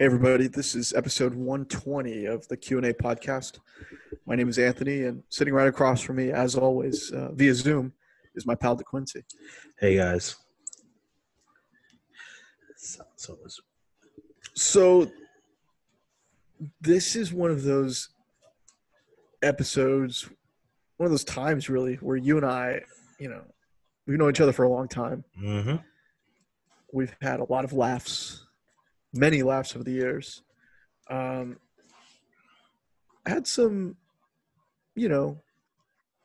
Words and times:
Hey 0.00 0.06
everybody, 0.06 0.46
this 0.46 0.74
is 0.74 0.94
episode 0.94 1.34
120 1.34 2.24
of 2.24 2.48
the 2.48 2.56
Q&A 2.56 2.94
podcast. 2.94 3.58
My 4.24 4.34
name 4.34 4.48
is 4.48 4.58
Anthony 4.58 5.04
and 5.04 5.22
sitting 5.28 5.52
right 5.52 5.68
across 5.68 6.00
from 6.00 6.16
me 6.16 6.30
as 6.30 6.54
always 6.54 7.10
uh, 7.10 7.32
via 7.32 7.54
Zoom 7.54 7.92
is 8.34 8.46
my 8.46 8.54
pal 8.54 8.78
DeQuincy. 8.78 9.22
Hey 9.78 9.96
guys. 9.96 10.36
So, 12.76 13.36
so 14.54 15.10
this 16.80 17.14
is 17.14 17.30
one 17.30 17.50
of 17.50 17.64
those 17.64 18.08
episodes, 19.42 20.30
one 20.96 21.08
of 21.08 21.10
those 21.10 21.24
times 21.24 21.68
really 21.68 21.96
where 21.96 22.16
you 22.16 22.38
and 22.38 22.46
I, 22.46 22.80
you 23.18 23.28
know, 23.28 23.42
we've 24.06 24.18
known 24.18 24.30
each 24.30 24.40
other 24.40 24.54
for 24.54 24.62
a 24.62 24.70
long 24.70 24.88
time. 24.88 25.24
Mm-hmm. 25.38 25.76
We've 26.90 27.14
had 27.20 27.40
a 27.40 27.52
lot 27.52 27.66
of 27.66 27.74
laughs, 27.74 28.46
many 29.12 29.42
laughs 29.42 29.74
over 29.74 29.84
the 29.84 29.92
years. 29.92 30.42
Um, 31.08 31.58
had 33.26 33.46
some, 33.46 33.96
you 34.94 35.08
know, 35.08 35.40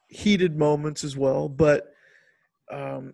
heated 0.09 0.57
moments 0.57 1.03
as 1.03 1.17
well, 1.17 1.49
but 1.49 1.93
um, 2.71 3.13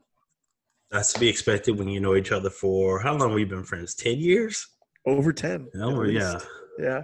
that's 0.91 1.13
to 1.13 1.19
be 1.19 1.29
expected 1.29 1.77
when 1.77 1.87
you 1.87 1.99
know 1.99 2.15
each 2.15 2.31
other 2.31 2.49
for 2.49 2.99
how 2.99 3.15
long 3.15 3.37
have 3.37 3.49
been 3.49 3.63
friends? 3.63 3.95
Ten 3.95 4.17
years? 4.17 4.67
Over 5.05 5.33
ten. 5.33 5.67
Oh 5.75 6.03
yeah, 6.03 6.39
yeah. 6.77 7.03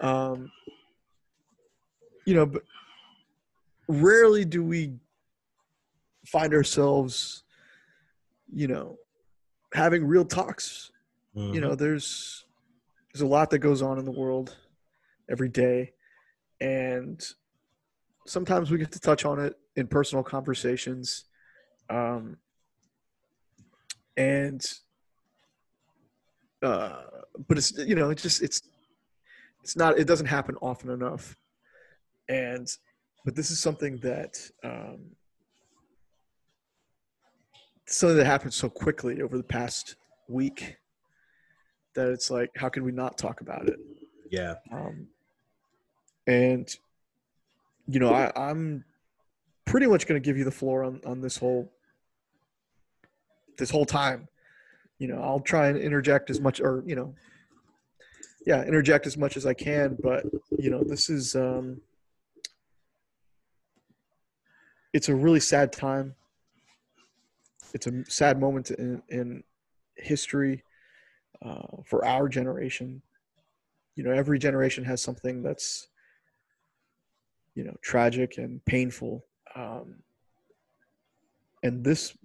Um, 0.00 0.50
you 2.26 2.34
know, 2.34 2.46
but 2.46 2.62
rarely 3.88 4.44
do 4.44 4.64
we 4.64 4.94
find 6.26 6.54
ourselves, 6.54 7.44
you 8.52 8.66
know, 8.66 8.96
having 9.74 10.04
real 10.04 10.24
talks. 10.24 10.90
Mm-hmm. 11.36 11.54
You 11.54 11.60
know, 11.60 11.74
there's 11.74 12.44
there's 13.12 13.22
a 13.22 13.26
lot 13.26 13.50
that 13.50 13.58
goes 13.58 13.82
on 13.82 13.98
in 13.98 14.04
the 14.04 14.12
world 14.12 14.56
every 15.30 15.48
day, 15.48 15.92
and 16.60 17.24
sometimes 18.26 18.70
we 18.70 18.78
get 18.78 18.92
to 18.92 19.00
touch 19.00 19.24
on 19.24 19.38
it 19.38 19.54
in 19.76 19.86
personal 19.86 20.22
conversations. 20.22 21.24
Um, 21.90 22.38
and 24.16 24.64
uh, 26.62 27.02
but 27.48 27.58
it's 27.58 27.76
you 27.78 27.94
know 27.94 28.10
it's 28.10 28.22
just 28.22 28.42
it's 28.42 28.62
it's 29.62 29.76
not 29.76 29.98
it 29.98 30.06
doesn't 30.06 30.26
happen 30.26 30.56
often 30.62 30.90
enough 30.90 31.36
and 32.28 32.68
but 33.24 33.34
this 33.34 33.50
is 33.50 33.58
something 33.58 33.96
that 33.98 34.36
um, 34.62 34.98
something 37.86 38.16
that 38.18 38.26
happened 38.26 38.52
so 38.52 38.68
quickly 38.68 39.22
over 39.22 39.36
the 39.36 39.42
past 39.42 39.96
week 40.28 40.76
that 41.94 42.08
it's 42.08 42.30
like 42.30 42.50
how 42.56 42.68
can 42.68 42.84
we 42.84 42.92
not 42.92 43.18
talk 43.18 43.40
about 43.40 43.68
it? 43.68 43.78
Yeah. 44.30 44.54
Um, 44.72 45.08
and 46.26 46.74
you 47.86 48.00
know 48.00 48.14
I, 48.14 48.32
i'm 48.34 48.82
pretty 49.66 49.86
much 49.86 50.06
going 50.06 50.20
to 50.20 50.24
give 50.24 50.38
you 50.38 50.44
the 50.44 50.50
floor 50.50 50.82
on, 50.82 51.02
on 51.04 51.20
this 51.20 51.36
whole 51.36 51.70
this 53.58 53.70
whole 53.70 53.84
time. 53.84 54.28
You 54.98 55.08
know 55.08 55.22
i'll 55.22 55.40
try 55.40 55.68
and 55.68 55.76
interject 55.76 56.30
as 56.30 56.40
much 56.40 56.60
or 56.60 56.82
you 56.86 56.96
know 56.96 57.14
yeah 58.46 58.62
interject 58.64 59.06
as 59.06 59.18
much 59.18 59.36
as 59.36 59.44
i 59.44 59.52
can 59.52 59.98
but 60.02 60.24
you 60.58 60.70
know 60.70 60.82
this 60.82 61.10
is 61.10 61.34
um 61.34 61.80
it's 64.94 65.08
a 65.08 65.14
really 65.14 65.40
sad 65.40 65.72
time. 65.72 66.14
It's 67.74 67.88
a 67.88 68.04
sad 68.08 68.40
moment 68.40 68.70
in, 68.70 69.02
in 69.08 69.42
history 69.96 70.62
uh, 71.44 71.82
for 71.86 72.04
our 72.04 72.28
generation 72.28 73.02
you 73.96 74.02
know 74.02 74.10
every 74.10 74.38
generation 74.38 74.84
has 74.84 75.02
something 75.02 75.42
that's 75.42 75.88
you 77.54 77.64
know 77.64 77.76
tragic 77.82 78.38
and 78.38 78.64
painful 78.64 79.24
um, 79.54 79.96
and 81.62 81.84
this 81.84 82.16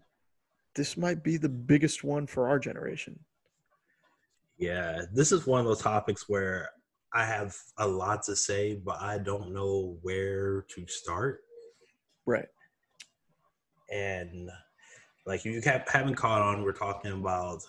this 0.76 0.98
might 0.98 1.24
be 1.24 1.38
the 1.38 1.50
biggest 1.50 2.04
one 2.04 2.28
for 2.28 2.48
our 2.48 2.60
generation. 2.60 3.20
Yeah, 4.58 5.02
this 5.14 5.32
is 5.32 5.48
one 5.48 5.60
of 5.60 5.66
those 5.66 5.82
topics 5.82 6.30
where 6.30 6.70
I 7.14 7.26
have 7.26 7.56
a 7.78 7.88
lot 7.88 8.24
to 8.24 8.36
say, 8.36 8.76
but 8.76 9.02
I 9.02 9.18
don't 9.18 9.52
know 9.52 9.98
where 10.02 10.66
to 10.74 10.88
start. 10.88 11.42
Right. 12.26 12.48
And 13.92 14.50
like 15.26 15.46
you 15.46 15.62
haven't 15.62 16.16
caught 16.16 16.42
on, 16.42 16.64
we're 16.64 16.72
talking 16.74 17.12
about 17.12 17.62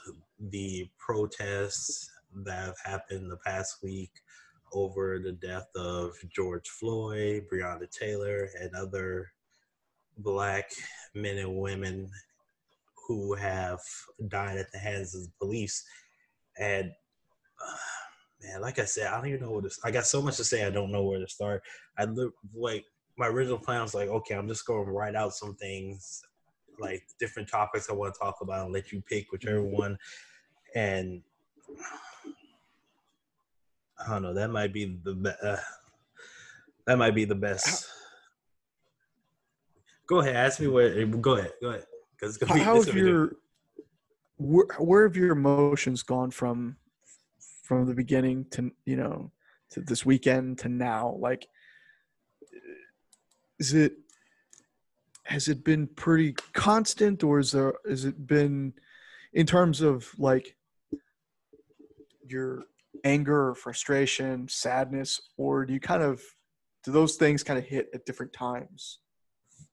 the 0.48 0.88
protests 0.98 2.10
that 2.44 2.64
have 2.64 2.78
happened 2.84 3.30
the 3.30 3.36
past 3.38 3.82
week 3.82 4.10
over 4.72 5.18
the 5.18 5.32
death 5.32 5.68
of 5.76 6.14
George 6.28 6.68
Floyd, 6.68 7.46
Breonna 7.52 7.90
Taylor, 7.90 8.48
and 8.60 8.74
other 8.74 9.32
black 10.18 10.70
men 11.14 11.38
and 11.38 11.56
women 11.56 12.10
who 13.06 13.34
have 13.34 13.80
died 14.28 14.56
at 14.58 14.70
the 14.72 14.78
hands 14.78 15.14
of 15.14 15.22
the 15.22 15.32
police. 15.40 15.84
And 16.58 16.92
uh, 17.60 17.76
man, 18.42 18.60
like 18.60 18.78
I 18.78 18.84
said, 18.84 19.08
I 19.08 19.16
don't 19.16 19.28
even 19.28 19.40
know 19.40 19.50
where 19.50 19.62
to. 19.62 19.70
I 19.84 19.90
got 19.90 20.06
so 20.06 20.22
much 20.22 20.36
to 20.36 20.44
say. 20.44 20.64
I 20.64 20.70
don't 20.70 20.92
know 20.92 21.04
where 21.04 21.18
to 21.18 21.28
start. 21.28 21.62
I 21.98 22.04
look 22.04 22.34
like 22.54 22.84
my 23.18 23.26
original 23.26 23.58
plan 23.58 23.82
was 23.82 23.94
like, 23.94 24.08
okay, 24.08 24.34
I'm 24.34 24.48
just 24.48 24.66
going 24.66 24.86
to 24.86 24.92
write 24.92 25.16
out 25.16 25.34
some 25.34 25.54
things, 25.56 26.22
like 26.78 27.02
different 27.18 27.48
topics 27.48 27.90
I 27.90 27.94
want 27.94 28.14
to 28.14 28.20
talk 28.20 28.36
about, 28.40 28.66
and 28.66 28.72
let 28.72 28.92
you 28.92 29.02
pick 29.02 29.32
whichever 29.32 29.62
one. 29.62 29.98
And 30.74 31.22
I 33.98 34.12
don't 34.12 34.22
know. 34.22 34.34
That 34.34 34.50
might 34.50 34.72
be 34.72 34.98
the 35.02 35.14
be- 35.14 35.30
uh, 35.42 35.56
that 36.86 36.98
might 36.98 37.14
be 37.14 37.24
the 37.24 37.34
best. 37.34 37.88
Go 40.06 40.20
ahead. 40.20 40.36
Ask 40.36 40.60
me 40.60 40.66
where. 40.66 41.06
Go 41.06 41.36
ahead. 41.36 41.52
Go 41.60 41.70
ahead. 41.70 41.84
Because 42.12 42.38
how 42.48 42.82
have 42.82 42.94
your 42.94 43.36
where, 44.36 44.66
where 44.78 45.06
have 45.06 45.16
your 45.16 45.32
emotions 45.32 46.02
gone 46.02 46.30
from 46.30 46.76
from 47.62 47.86
the 47.86 47.94
beginning 47.94 48.46
to 48.50 48.70
you 48.84 48.96
know 48.96 49.30
to 49.70 49.80
this 49.80 50.04
weekend 50.04 50.58
to 50.58 50.68
now? 50.68 51.16
Like, 51.18 51.46
is 53.58 53.74
it 53.74 53.92
has 55.24 55.48
it 55.48 55.62
been 55.62 55.86
pretty 55.86 56.34
constant, 56.54 57.22
or 57.22 57.38
is 57.38 57.52
there 57.52 57.74
has 57.88 58.04
it 58.04 58.26
been 58.26 58.72
in 59.32 59.46
terms 59.46 59.80
of 59.80 60.10
like 60.18 60.56
your 62.30 62.64
anger 63.04 63.48
or 63.50 63.54
frustration, 63.54 64.48
sadness, 64.48 65.20
or 65.36 65.64
do 65.66 65.72
you 65.72 65.80
kind 65.80 66.02
of 66.02 66.22
do 66.84 66.92
those 66.92 67.16
things 67.16 67.42
kind 67.42 67.58
of 67.58 67.64
hit 67.64 67.88
at 67.94 68.06
different 68.06 68.32
times? 68.32 69.00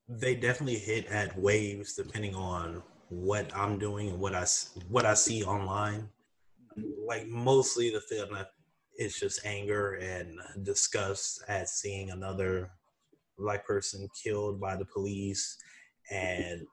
they 0.10 0.36
definitely 0.36 0.78
hit 0.78 1.06
at 1.08 1.38
waves 1.38 1.94
depending 1.94 2.36
on 2.36 2.82
what 3.10 3.50
I'm 3.56 3.78
doing 3.78 4.10
and 4.10 4.20
what 4.20 4.36
I 4.36 4.46
what 4.90 5.06
I 5.06 5.14
see 5.14 5.44
online. 5.44 6.10
Like 7.06 7.28
mostly 7.28 7.90
the 7.90 8.02
film 8.02 8.38
it's 8.96 9.20
just 9.20 9.46
anger 9.46 9.94
and 9.96 10.40
disgust 10.64 11.44
at 11.48 11.70
seeing 11.70 12.10
another 12.10 12.72
black 13.38 13.66
person 13.66 14.08
killed 14.24 14.60
by 14.60 14.76
the 14.76 14.86
police 14.86 15.58
and 16.10 16.66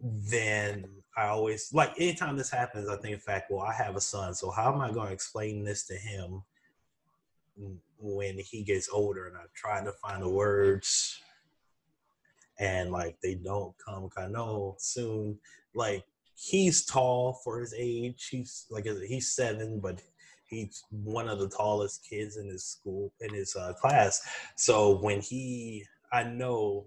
then 0.00 0.84
I 1.18 1.26
always 1.28 1.74
like 1.74 1.94
anytime 1.98 2.36
this 2.36 2.50
happens, 2.50 2.88
I 2.88 2.96
think 2.96 3.14
in 3.14 3.20
fact, 3.20 3.50
well, 3.50 3.62
I 3.62 3.72
have 3.72 3.96
a 3.96 4.00
son, 4.00 4.34
so 4.34 4.52
how 4.52 4.72
am 4.72 4.80
I 4.80 4.92
going 4.92 5.08
to 5.08 5.12
explain 5.12 5.64
this 5.64 5.84
to 5.88 5.94
him 5.94 6.44
when 7.98 8.38
he 8.38 8.62
gets 8.62 8.88
older? 8.88 9.26
And 9.26 9.36
I 9.36 9.42
try 9.52 9.82
to 9.82 9.90
find 9.92 10.22
the 10.22 10.28
words 10.28 11.20
and 12.60 12.92
like 12.92 13.18
they 13.20 13.34
don't 13.34 13.74
come. 13.84 14.08
I 14.16 14.28
know 14.28 14.76
soon. 14.78 15.38
Like 15.74 16.04
he's 16.36 16.84
tall 16.84 17.40
for 17.42 17.60
his 17.60 17.74
age. 17.76 18.28
He's 18.30 18.66
like 18.70 18.86
he's 19.06 19.32
seven, 19.32 19.80
but 19.80 20.00
he's 20.46 20.84
one 20.90 21.28
of 21.28 21.40
the 21.40 21.48
tallest 21.48 22.06
kids 22.08 22.36
in 22.36 22.46
his 22.48 22.64
school 22.64 23.12
in 23.20 23.34
his 23.34 23.56
uh, 23.56 23.72
class. 23.74 24.20
So 24.54 24.98
when 24.98 25.20
he, 25.20 25.84
I 26.12 26.22
know 26.22 26.86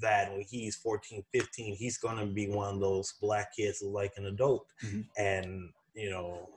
that 0.00 0.32
when 0.32 0.44
he's 0.48 0.76
14 0.76 1.22
15 1.32 1.76
he's 1.76 1.98
going 1.98 2.18
to 2.18 2.26
be 2.26 2.48
one 2.48 2.74
of 2.74 2.80
those 2.80 3.14
black 3.20 3.54
kids 3.54 3.82
like 3.82 4.12
an 4.16 4.26
adult 4.26 4.66
mm-hmm. 4.84 5.02
and 5.16 5.70
you 5.94 6.10
know 6.10 6.48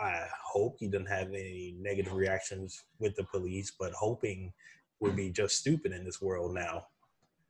i 0.00 0.26
hope 0.44 0.76
he 0.78 0.86
doesn't 0.86 1.06
have 1.06 1.28
any 1.28 1.74
negative 1.78 2.12
reactions 2.12 2.84
with 2.98 3.14
the 3.16 3.24
police 3.24 3.72
but 3.78 3.92
hoping 3.92 4.52
would 5.00 5.16
be 5.16 5.30
just 5.30 5.56
stupid 5.56 5.92
in 5.92 6.04
this 6.04 6.20
world 6.20 6.54
now 6.54 6.84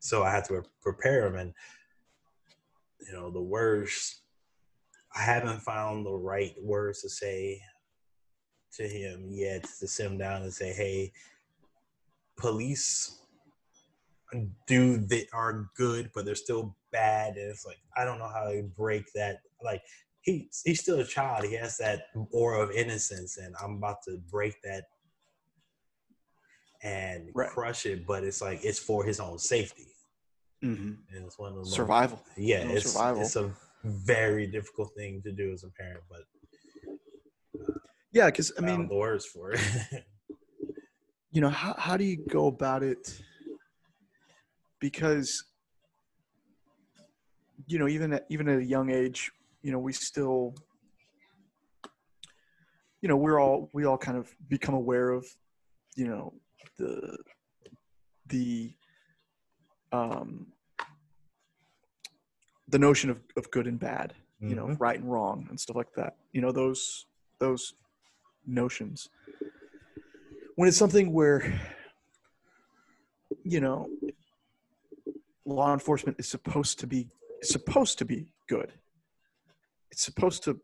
so 0.04 0.22
I 0.22 0.30
have 0.32 0.46
to 0.48 0.62
prepare 0.82 1.26
him, 1.26 1.36
and 1.36 1.54
you 3.06 3.14
know 3.14 3.30
the 3.30 3.40
words. 3.40 4.20
I 5.16 5.22
haven't 5.22 5.62
found 5.62 6.04
the 6.04 6.12
right 6.12 6.54
words 6.62 7.00
to 7.02 7.08
say 7.08 7.62
to 8.76 8.86
him 8.86 9.28
yet 9.30 9.64
to 9.80 9.88
sit 9.88 10.04
him 10.04 10.18
down 10.18 10.42
and 10.42 10.52
say, 10.52 10.74
"Hey, 10.74 11.14
police 12.36 13.23
do 14.66 14.98
that 15.06 15.26
are 15.32 15.68
good, 15.76 16.10
but 16.14 16.24
they're 16.24 16.34
still 16.34 16.76
bad." 16.92 17.36
And 17.36 17.50
it's 17.50 17.64
like 17.66 17.78
I 17.96 18.04
don't 18.04 18.18
know 18.18 18.28
how 18.28 18.44
to 18.50 18.62
break 18.76 19.04
that. 19.14 19.38
Like 19.62 19.82
he's 20.22 20.62
he's 20.64 20.80
still 20.80 21.00
a 21.00 21.04
child. 21.04 21.44
He 21.44 21.54
has 21.54 21.76
that 21.78 22.06
aura 22.32 22.60
of 22.60 22.70
innocence, 22.70 23.36
and 23.38 23.54
I'm 23.62 23.76
about 23.76 23.98
to 24.08 24.18
break 24.30 24.54
that 24.64 24.84
and 26.82 27.30
Right. 27.34 27.48
crush 27.50 27.86
it. 27.86 28.06
But 28.06 28.24
it's 28.24 28.40
like 28.42 28.64
it's 28.64 28.78
for 28.78 29.04
his 29.04 29.20
own 29.20 29.38
safety, 29.38 29.86
Mm-hmm. 30.62 31.14
and 31.16 31.24
it's 31.26 31.38
one 31.38 31.50
of 31.50 31.54
the 31.56 31.60
most- 31.60 31.74
Survival. 31.74 32.22
Yeah, 32.36 32.64
No 32.64 32.74
it's 32.74 32.90
survival. 32.92 33.22
it's 33.22 33.36
a 33.36 33.54
very 33.84 34.46
difficult 34.46 34.94
thing 34.96 35.20
to 35.22 35.32
do 35.32 35.52
as 35.52 35.62
a 35.64 35.68
parent, 35.70 36.02
but 36.08 36.24
Yeah, 38.12 38.26
because 38.26 38.52
I 38.58 38.60
mean, 38.62 38.88
the 38.88 38.94
words 38.94 39.26
for 39.26 39.52
it. 39.52 39.60
you 41.32 41.40
know 41.40 41.50
how, 41.50 41.74
how 41.76 41.96
do 41.96 42.04
you 42.04 42.16
go 42.16 42.46
about 42.46 42.82
it 42.82 43.20
because 44.84 45.42
you 47.66 47.78
know 47.78 47.88
even 47.88 48.12
at, 48.12 48.26
even 48.28 48.46
at 48.50 48.58
a 48.58 48.64
young 48.76 48.90
age 48.90 49.32
you 49.62 49.72
know 49.72 49.78
we 49.78 49.94
still 49.94 50.54
you 53.00 53.08
know 53.08 53.16
we're 53.16 53.40
all 53.40 53.70
we 53.72 53.86
all 53.86 53.96
kind 53.96 54.18
of 54.18 54.28
become 54.50 54.74
aware 54.74 55.08
of 55.08 55.24
you 55.96 56.06
know 56.06 56.34
the 56.76 57.16
the 58.26 58.74
um 59.90 60.48
the 62.68 62.78
notion 62.78 63.08
of, 63.08 63.18
of 63.38 63.50
good 63.50 63.66
and 63.66 63.80
bad 63.80 64.12
you 64.42 64.54
know 64.54 64.66
Mhm. 64.66 64.76
right 64.78 65.00
and 65.00 65.10
wrong 65.10 65.46
and 65.48 65.58
stuff 65.58 65.76
like 65.76 65.94
that 65.96 66.12
you 66.34 66.42
know 66.42 66.52
those 66.52 67.06
those 67.38 67.72
notions 68.46 69.08
when 70.56 70.68
it's 70.68 70.76
something 70.76 71.10
where 71.10 71.40
you 73.44 73.60
know 73.60 73.88
law 75.44 75.72
enforcement 75.72 76.16
is 76.18 76.28
supposed 76.28 76.78
to 76.80 76.86
be 76.86 77.08
supposed 77.42 77.98
to 77.98 78.04
be 78.04 78.32
good 78.48 78.72
it's 79.90 80.02
supposed 80.02 80.42
to 80.44 80.58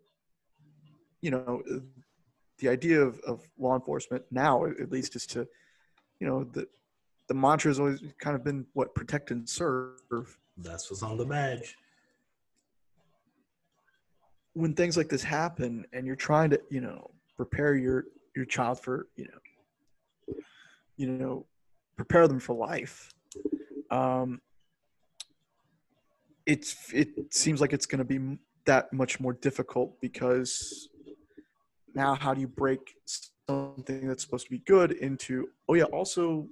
you 1.21 1.31
know 1.31 1.63
the 2.59 2.69
idea 2.69 3.01
of, 3.01 3.21
of 3.21 3.43
law 3.59 3.75
enforcement 3.75 4.23
now 4.31 4.65
at 4.65 4.91
least 4.91 5.15
is 5.17 5.27
to 5.27 5.47
you 6.19 6.27
know 6.27 6.45
the 6.45 6.67
the 7.29 7.35
mantra 7.35 7.69
has 7.69 7.79
always 7.79 8.03
kind 8.19 8.35
of 8.35 8.43
been 8.43 8.67
what 8.73 8.95
protect 8.95 9.31
and 9.31 9.49
serve 9.49 10.39
That's 10.57 10.91
what's 10.91 11.03
on 11.03 11.17
the 11.17 11.25
badge. 11.25 11.77
when 14.55 14.75
things 14.75 14.97
like 14.97 15.09
this 15.09 15.23
happen 15.23 15.85
and 15.93 16.07
you're 16.07 16.17
trying 16.17 16.51
to 16.51 16.61
you 16.71 16.81
know 16.81 17.11
prepare 17.37 17.75
your 17.75 18.05
your 18.35 18.45
child 18.47 18.81
for 18.81 19.09
you 19.17 19.27
know 19.27 20.35
you 20.97 21.07
know 21.07 21.47
prepare 21.97 22.27
them 22.27 22.41
for 22.41 22.55
life 22.55 23.13
um 23.91 24.41
it's 26.51 26.93
it 26.93 27.09
seems 27.31 27.61
like 27.61 27.73
it's 27.73 27.87
going 27.87 27.99
to 28.07 28.11
be 28.17 28.19
that 28.67 28.93
much 28.93 29.21
more 29.21 29.33
difficult 29.49 30.01
because 30.01 30.89
now 31.95 32.15
how 32.15 32.35
do 32.35 32.41
you 32.41 32.49
break 32.49 32.81
something 33.49 34.07
that's 34.09 34.23
supposed 34.25 34.47
to 34.47 34.51
be 34.51 34.63
good 34.75 34.91
into 34.93 35.49
oh 35.69 35.75
yeah 35.75 35.85
also 35.99 36.49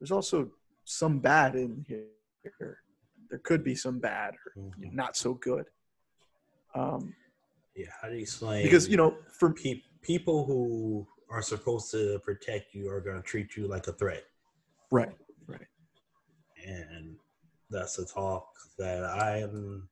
there's 0.00 0.10
also 0.10 0.50
some 0.84 1.18
bad 1.18 1.54
in 1.54 1.84
here 1.86 2.78
there 3.30 3.40
could 3.48 3.62
be 3.62 3.74
some 3.74 3.98
bad 3.98 4.34
or 4.46 4.62
Mhm. 4.62 4.92
not 5.02 5.16
so 5.16 5.34
good 5.34 5.66
um 6.74 7.14
Yeah, 7.76 7.92
how 8.00 8.08
do 8.08 8.14
you 8.14 8.22
explain? 8.22 8.62
because 8.66 8.88
you 8.92 8.96
know 9.02 9.10
for 9.38 9.48
pe- 9.52 9.82
people 10.12 10.38
who 10.48 11.06
are 11.34 11.42
supposed 11.42 11.90
to 11.96 12.18
protect 12.28 12.74
you 12.74 12.84
are 12.92 13.00
going 13.06 13.16
to 13.22 13.26
treat 13.32 13.48
you 13.56 13.64
like 13.74 13.86
a 13.92 13.94
threat, 14.00 14.24
right 14.90 15.16
right 15.46 15.68
and 16.76 17.16
that's 17.72 17.98
a 17.98 18.06
talk 18.06 18.46
that 18.78 19.04
I 19.04 19.38
am 19.38 19.88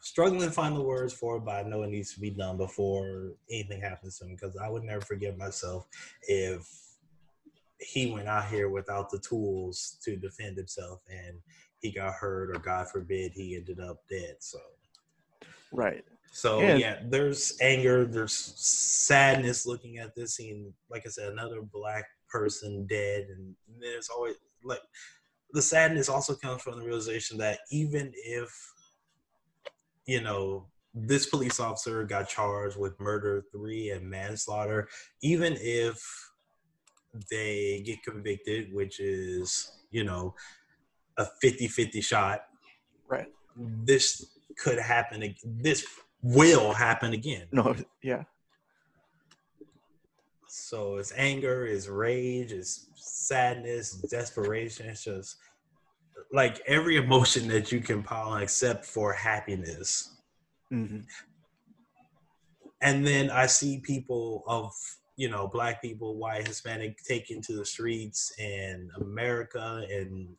struggling 0.00 0.40
to 0.48 0.50
find 0.50 0.76
the 0.76 0.82
words 0.82 1.12
for, 1.12 1.38
but 1.38 1.54
I 1.54 1.62
know 1.68 1.82
it 1.82 1.90
needs 1.90 2.12
to 2.14 2.20
be 2.20 2.30
done 2.30 2.56
before 2.56 3.32
anything 3.50 3.80
happens 3.80 4.18
to 4.18 4.24
me 4.26 4.32
because 4.38 4.56
I 4.56 4.68
would 4.68 4.82
never 4.82 5.00
forgive 5.00 5.38
myself 5.38 5.86
if 6.22 6.68
he 7.78 8.10
went 8.10 8.28
out 8.28 8.46
here 8.46 8.68
without 8.68 9.10
the 9.10 9.18
tools 9.18 9.98
to 10.04 10.16
defend 10.16 10.56
himself 10.56 11.00
and 11.10 11.38
he 11.80 11.90
got 11.90 12.14
hurt 12.14 12.50
or 12.54 12.60
God 12.60 12.88
forbid 12.88 13.32
he 13.32 13.56
ended 13.56 13.80
up 13.80 14.02
dead. 14.08 14.36
So 14.40 14.58
right 15.72 16.04
So 16.32 16.60
And- 16.60 16.80
yeah, 16.80 17.00
there's 17.04 17.58
anger, 17.60 18.04
there's 18.04 18.34
sadness 18.34 19.66
looking 19.66 19.98
at 19.98 20.14
this, 20.14 20.34
scene. 20.36 20.72
like 20.90 21.06
I 21.06 21.10
said, 21.10 21.30
another 21.32 21.60
black 21.62 22.04
person 22.28 22.86
dead, 22.86 23.26
and 23.28 23.54
there's 23.78 24.08
always 24.08 24.36
like 24.64 24.80
the 25.52 25.62
sadness 25.62 26.08
also 26.08 26.34
comes 26.34 26.62
from 26.62 26.78
the 26.78 26.84
realization 26.84 27.38
that 27.38 27.60
even 27.70 28.12
if 28.14 28.48
you 30.06 30.20
know 30.20 30.66
this 30.94 31.26
police 31.26 31.58
officer 31.58 32.04
got 32.04 32.28
charged 32.28 32.78
with 32.78 32.98
murder 33.00 33.44
three 33.52 33.90
and 33.90 34.08
manslaughter, 34.08 34.88
even 35.22 35.56
if 35.60 36.02
they 37.30 37.82
get 37.84 38.02
convicted, 38.02 38.72
which 38.72 39.00
is 39.00 39.72
you 39.90 40.04
know 40.04 40.34
a 41.18 41.26
50-50 41.42 42.02
shot, 42.02 42.44
right 43.08 43.28
this 43.56 44.26
could 44.58 44.78
happen. 44.78 45.34
This 45.44 45.86
will 46.22 46.72
happen 46.72 47.12
again. 47.12 47.46
no 47.52 47.74
yeah 48.02 48.24
So 50.54 50.98
it's 50.98 51.14
anger, 51.16 51.64
it's 51.64 51.88
rage, 51.88 52.52
it's 52.52 52.90
sadness, 52.94 53.92
desperation. 53.92 54.86
It's 54.86 55.02
just 55.02 55.36
like 56.30 56.60
every 56.66 56.96
emotion 56.96 57.48
that 57.48 57.72
you 57.72 57.80
can 57.80 58.02
pile 58.02 58.28
on 58.28 58.42
except 58.42 58.84
for 58.84 59.14
happiness. 59.14 60.18
hmm 60.68 60.98
And 62.82 63.06
then 63.06 63.30
I 63.30 63.46
see 63.46 63.80
people 63.80 64.44
of 64.46 64.74
you 65.16 65.30
know 65.30 65.48
black 65.48 65.80
people, 65.80 66.18
white, 66.18 66.46
Hispanic, 66.46 66.98
taken 67.02 67.40
to 67.42 67.54
the 67.54 67.64
streets 67.64 68.38
in 68.38 68.90
America 69.00 69.86
and 69.90 70.36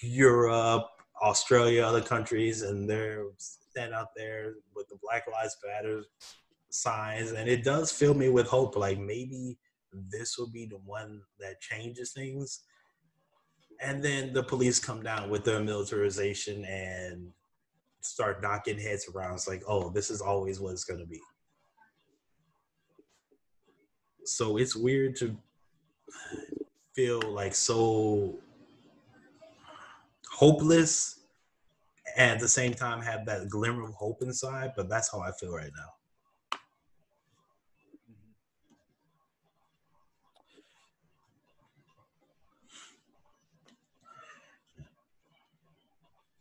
Europe, 0.00 0.86
Australia, 1.22 1.84
other 1.84 2.00
countries, 2.00 2.62
and 2.62 2.88
they're 2.88 3.26
stand 3.36 3.92
out 3.92 4.14
there 4.16 4.54
with 4.74 4.88
the 4.88 4.96
Black 5.02 5.26
Lives 5.30 5.58
Matter 5.66 6.02
signs, 6.74 7.32
and 7.32 7.48
it 7.48 7.64
does 7.64 7.92
fill 7.92 8.14
me 8.14 8.28
with 8.28 8.46
hope. 8.46 8.76
Like 8.76 8.98
maybe 8.98 9.58
this 10.10 10.38
will 10.38 10.50
be 10.50 10.66
the 10.66 10.78
one 10.84 11.20
that 11.38 11.60
changes 11.60 12.12
things. 12.12 12.60
And 13.80 14.02
then 14.02 14.32
the 14.32 14.42
police 14.42 14.78
come 14.78 15.02
down 15.02 15.30
with 15.30 15.44
their 15.44 15.60
militarization 15.60 16.64
and 16.64 17.28
start 18.00 18.42
knocking 18.42 18.78
heads 18.78 19.08
around. 19.08 19.34
It's 19.34 19.48
like, 19.48 19.62
oh, 19.66 19.90
this 19.90 20.10
is 20.10 20.20
always 20.20 20.60
what 20.60 20.72
it's 20.72 20.84
going 20.84 21.00
to 21.00 21.06
be. 21.06 21.20
So 24.24 24.56
it's 24.56 24.76
weird 24.76 25.16
to 25.16 25.36
feel 26.94 27.20
like 27.20 27.54
so 27.54 28.38
hopeless 30.30 31.20
and 32.16 32.32
at 32.32 32.40
the 32.40 32.48
same 32.48 32.72
time 32.72 33.00
have 33.00 33.26
that 33.26 33.48
glimmer 33.48 33.84
of 33.84 33.94
hope 33.94 34.22
inside 34.22 34.72
but 34.76 34.88
that's 34.88 35.10
how 35.10 35.20
i 35.20 35.30
feel 35.32 35.52
right 35.52 35.70
now 35.76 35.93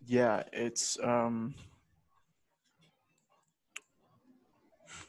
yeah 0.06 0.44
it's 0.52 0.98
um 1.04 1.54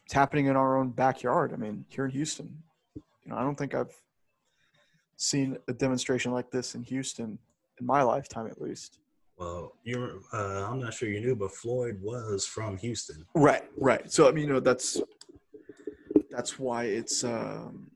it's 0.04 0.12
happening 0.12 0.46
in 0.46 0.56
our 0.56 0.76
own 0.76 0.90
backyard. 0.90 1.52
I 1.52 1.56
mean 1.56 1.84
here 1.88 2.04
in 2.04 2.10
houston. 2.10 2.62
You 2.96 3.30
know 3.30 3.36
i 3.36 3.42
don't 3.42 3.56
think 3.56 3.74
i've 3.74 3.94
seen 5.16 5.56
a 5.68 5.72
demonstration 5.72 6.32
like 6.32 6.50
this 6.50 6.74
in 6.74 6.82
houston 6.82 7.38
in 7.80 7.86
my 7.86 8.02
lifetime 8.02 8.46
at 8.46 8.60
least. 8.60 8.98
Well 9.36 9.72
you're 9.82 10.20
uh, 10.32 10.68
i'm 10.70 10.78
not 10.78 10.94
sure 10.94 11.08
you 11.08 11.20
knew 11.20 11.34
but 11.34 11.52
floyd 11.52 11.98
was 12.00 12.46
from 12.46 12.76
houston. 12.76 13.24
Right 13.34 13.64
right. 13.76 14.10
So 14.12 14.28
i 14.28 14.32
mean 14.32 14.46
you 14.46 14.52
know 14.52 14.60
that's 14.60 15.00
that's 16.30 16.58
why 16.58 16.84
it's 16.84 17.24
um 17.24 17.90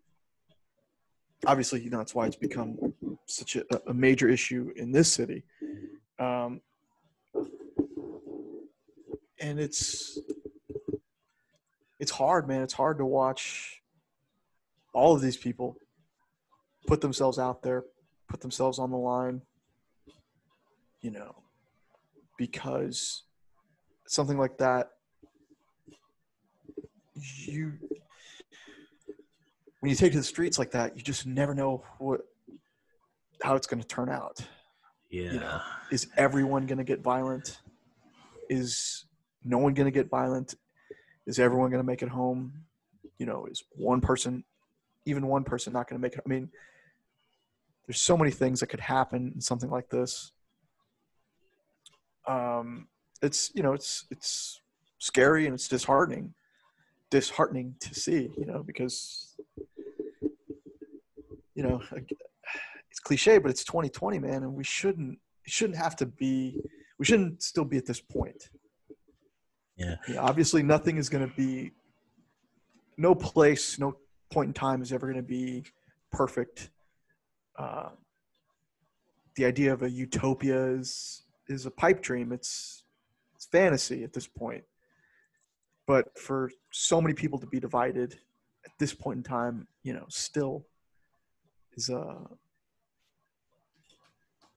obviously 1.46 1.82
you 1.82 1.90
know 1.90 1.98
that's 1.98 2.14
why 2.14 2.26
it's 2.26 2.36
become 2.36 2.94
such 3.26 3.56
a, 3.56 3.64
a 3.86 3.94
major 3.94 4.28
issue 4.28 4.72
in 4.76 4.90
this 4.90 5.12
city. 5.12 5.44
Um 6.18 6.60
and 9.40 9.58
it's 9.58 10.18
it's 11.98 12.10
hard 12.10 12.46
man. 12.48 12.62
It's 12.62 12.74
hard 12.74 12.98
to 12.98 13.04
watch 13.04 13.82
all 14.92 15.14
of 15.14 15.20
these 15.20 15.36
people 15.36 15.76
put 16.86 17.00
themselves 17.00 17.38
out 17.38 17.62
there 17.62 17.84
put 18.28 18.40
themselves 18.40 18.78
on 18.78 18.90
the 18.90 18.96
line 18.96 19.42
you 21.00 21.10
know 21.10 21.34
because 22.38 23.24
something 24.06 24.38
like 24.38 24.56
that 24.58 24.90
you 27.46 27.74
when 29.80 29.90
you 29.90 29.96
take 29.96 30.12
to 30.12 30.18
the 30.18 30.24
streets 30.24 30.58
like 30.58 30.70
that 30.70 30.96
you 30.96 31.02
just 31.02 31.26
never 31.26 31.54
know 31.54 31.84
what 31.98 32.22
how 33.42 33.54
it's 33.54 33.66
going 33.66 33.80
to 33.80 33.86
turn 33.86 34.08
out. 34.08 34.40
Yeah 35.10 35.32
You 35.32 35.40
know. 35.40 35.60
is 35.90 36.08
everyone 36.16 36.66
going 36.66 36.78
to 36.78 36.84
get 36.84 37.00
violent? 37.00 37.60
Is 38.48 39.04
no 39.44 39.58
one 39.58 39.74
going 39.74 39.86
to 39.86 39.90
get 39.90 40.08
violent? 40.08 40.54
Is 41.26 41.38
everyone 41.38 41.70
going 41.70 41.82
to 41.82 41.86
make 41.86 42.02
it 42.02 42.08
home? 42.08 42.52
You 43.18 43.26
know, 43.26 43.46
is 43.46 43.64
one 43.76 44.00
person, 44.00 44.44
even 45.04 45.26
one 45.26 45.44
person, 45.44 45.72
not 45.72 45.88
going 45.88 46.00
to 46.00 46.02
make 46.02 46.14
it? 46.14 46.22
I 46.24 46.28
mean, 46.28 46.50
there's 47.86 48.00
so 48.00 48.16
many 48.16 48.30
things 48.30 48.60
that 48.60 48.68
could 48.68 48.80
happen 48.80 49.32
in 49.34 49.40
something 49.40 49.70
like 49.70 49.88
this. 49.88 50.32
Um, 52.26 52.88
it's 53.22 53.50
you 53.54 53.62
know, 53.62 53.72
it's 53.72 54.04
it's 54.10 54.60
scary 54.98 55.46
and 55.46 55.54
it's 55.54 55.68
disheartening, 55.68 56.34
disheartening 57.10 57.74
to 57.80 57.94
see. 57.94 58.30
You 58.36 58.46
know, 58.46 58.62
because 58.62 59.34
you 61.54 61.62
know, 61.62 61.82
it's 62.90 63.00
cliche, 63.00 63.38
but 63.38 63.50
it's 63.50 63.64
2020, 63.64 64.18
man, 64.18 64.42
and 64.42 64.54
we 64.54 64.64
shouldn't 64.64 65.18
shouldn't 65.46 65.78
have 65.78 65.96
to 65.96 66.06
be. 66.06 66.60
We 66.98 67.04
shouldn't 67.04 67.42
still 67.42 67.64
be 67.64 67.78
at 67.78 67.86
this 67.86 68.00
point. 68.00 68.50
Yeah. 69.78 69.94
yeah 70.08 70.20
obviously, 70.20 70.62
nothing 70.62 70.98
is 70.98 71.08
going 71.08 71.26
to 71.26 71.34
be. 71.34 71.72
No 72.96 73.14
place, 73.14 73.78
no 73.78 73.96
point 74.30 74.48
in 74.48 74.52
time 74.52 74.82
is 74.82 74.92
ever 74.92 75.06
going 75.06 75.16
to 75.16 75.22
be 75.22 75.62
perfect. 76.10 76.70
Uh, 77.56 77.90
the 79.36 79.44
idea 79.44 79.72
of 79.72 79.82
a 79.82 79.90
utopia 79.90 80.66
is 80.66 81.22
is 81.48 81.64
a 81.64 81.70
pipe 81.70 82.02
dream. 82.02 82.32
It's 82.32 82.82
it's 83.34 83.46
fantasy 83.46 84.02
at 84.02 84.12
this 84.12 84.26
point. 84.26 84.64
But 85.86 86.18
for 86.18 86.50
so 86.70 87.00
many 87.00 87.14
people 87.14 87.38
to 87.38 87.46
be 87.46 87.60
divided 87.60 88.18
at 88.64 88.72
this 88.78 88.92
point 88.92 89.18
in 89.18 89.22
time, 89.22 89.68
you 89.84 89.92
know, 89.94 90.04
still 90.08 90.66
is 91.74 91.88
uh 91.88 92.26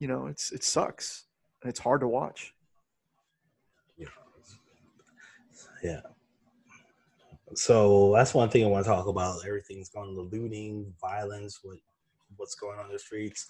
you 0.00 0.08
know, 0.08 0.26
it's 0.26 0.50
it 0.50 0.64
sucks 0.64 1.26
and 1.62 1.70
it's 1.70 1.78
hard 1.78 2.00
to 2.00 2.08
watch. 2.08 2.52
Yeah. 3.96 4.08
Yeah. 5.82 6.00
So 7.54 8.12
that's 8.14 8.34
one 8.34 8.48
thing 8.48 8.64
I 8.64 8.68
want 8.68 8.84
to 8.84 8.90
talk 8.90 9.06
about. 9.06 9.44
Everything's 9.46 9.90
going 9.90 10.14
to 10.14 10.22
looting, 10.22 10.92
violence, 11.00 11.60
what 11.62 11.78
what's 12.36 12.54
going 12.54 12.78
on 12.78 12.86
in 12.86 12.92
the 12.92 12.98
streets. 12.98 13.46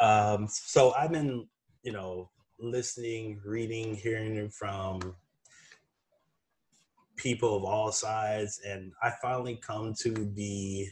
Um, 0.00 0.48
so 0.48 0.92
I've 0.94 1.12
been, 1.12 1.46
you 1.82 1.92
know, 1.92 2.30
listening, 2.58 3.40
reading, 3.44 3.94
hearing 3.94 4.48
from 4.48 5.14
people 7.16 7.56
of 7.56 7.64
all 7.64 7.92
sides, 7.92 8.60
and 8.66 8.92
I 9.02 9.12
finally 9.20 9.56
come 9.56 9.92
to 10.00 10.10
the 10.34 10.88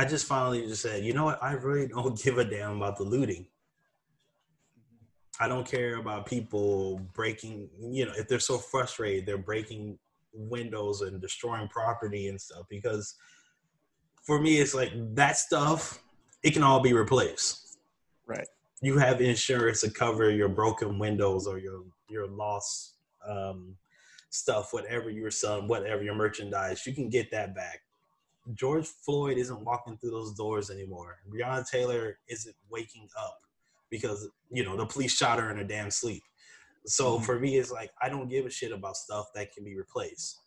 I 0.00 0.06
just 0.06 0.26
finally 0.26 0.66
just 0.66 0.80
said, 0.80 1.04
you 1.04 1.12
know 1.12 1.26
what? 1.26 1.42
I 1.42 1.52
really 1.52 1.86
don't 1.86 2.18
give 2.22 2.38
a 2.38 2.44
damn 2.44 2.76
about 2.76 2.96
the 2.96 3.04
looting. 3.04 3.46
I 5.40 5.48
don't 5.48 5.66
care 5.66 5.96
about 5.96 6.26
people 6.26 7.00
breaking, 7.14 7.70
you 7.80 8.04
know, 8.04 8.12
if 8.16 8.28
they're 8.28 8.38
so 8.38 8.58
frustrated, 8.58 9.24
they're 9.24 9.38
breaking 9.38 9.98
windows 10.34 11.00
and 11.00 11.18
destroying 11.18 11.66
property 11.68 12.28
and 12.28 12.38
stuff. 12.38 12.66
Because 12.68 13.14
for 14.22 14.38
me, 14.38 14.58
it's 14.58 14.74
like 14.74 14.92
that 15.14 15.38
stuff, 15.38 15.98
it 16.42 16.52
can 16.52 16.62
all 16.62 16.80
be 16.80 16.92
replaced. 16.92 17.78
Right. 18.26 18.46
You 18.82 18.98
have 18.98 19.22
insurance 19.22 19.80
to 19.80 19.90
cover 19.90 20.30
your 20.30 20.48
broken 20.48 20.98
windows 20.98 21.46
or 21.46 21.58
your 21.58 21.84
your 22.10 22.26
lost 22.26 22.96
um, 23.26 23.76
stuff, 24.28 24.72
whatever 24.72 25.10
you're 25.10 25.30
selling, 25.30 25.68
whatever 25.68 26.02
your 26.02 26.14
merchandise, 26.14 26.86
you 26.86 26.92
can 26.92 27.08
get 27.08 27.30
that 27.30 27.54
back. 27.54 27.80
George 28.54 28.86
Floyd 28.86 29.38
isn't 29.38 29.64
walking 29.64 29.96
through 29.96 30.10
those 30.10 30.34
doors 30.34 30.70
anymore. 30.70 31.18
Breonna 31.30 31.68
Taylor 31.68 32.18
isn't 32.28 32.56
waking 32.70 33.08
up 33.18 33.40
because 33.90 34.28
you 34.50 34.64
know 34.64 34.76
the 34.76 34.86
police 34.86 35.16
shot 35.16 35.38
her 35.38 35.50
in 35.50 35.56
her 35.58 35.64
damn 35.64 35.90
sleep. 35.90 36.22
So 36.86 37.14
mm-hmm. 37.14 37.24
for 37.24 37.38
me, 37.38 37.56
it's 37.56 37.70
like 37.70 37.90
I 38.00 38.08
don't 38.08 38.28
give 38.28 38.46
a 38.46 38.50
shit 38.50 38.72
about 38.72 38.96
stuff 38.96 39.26
that 39.34 39.52
can 39.52 39.64
be 39.64 39.76
replaced. 39.76 40.38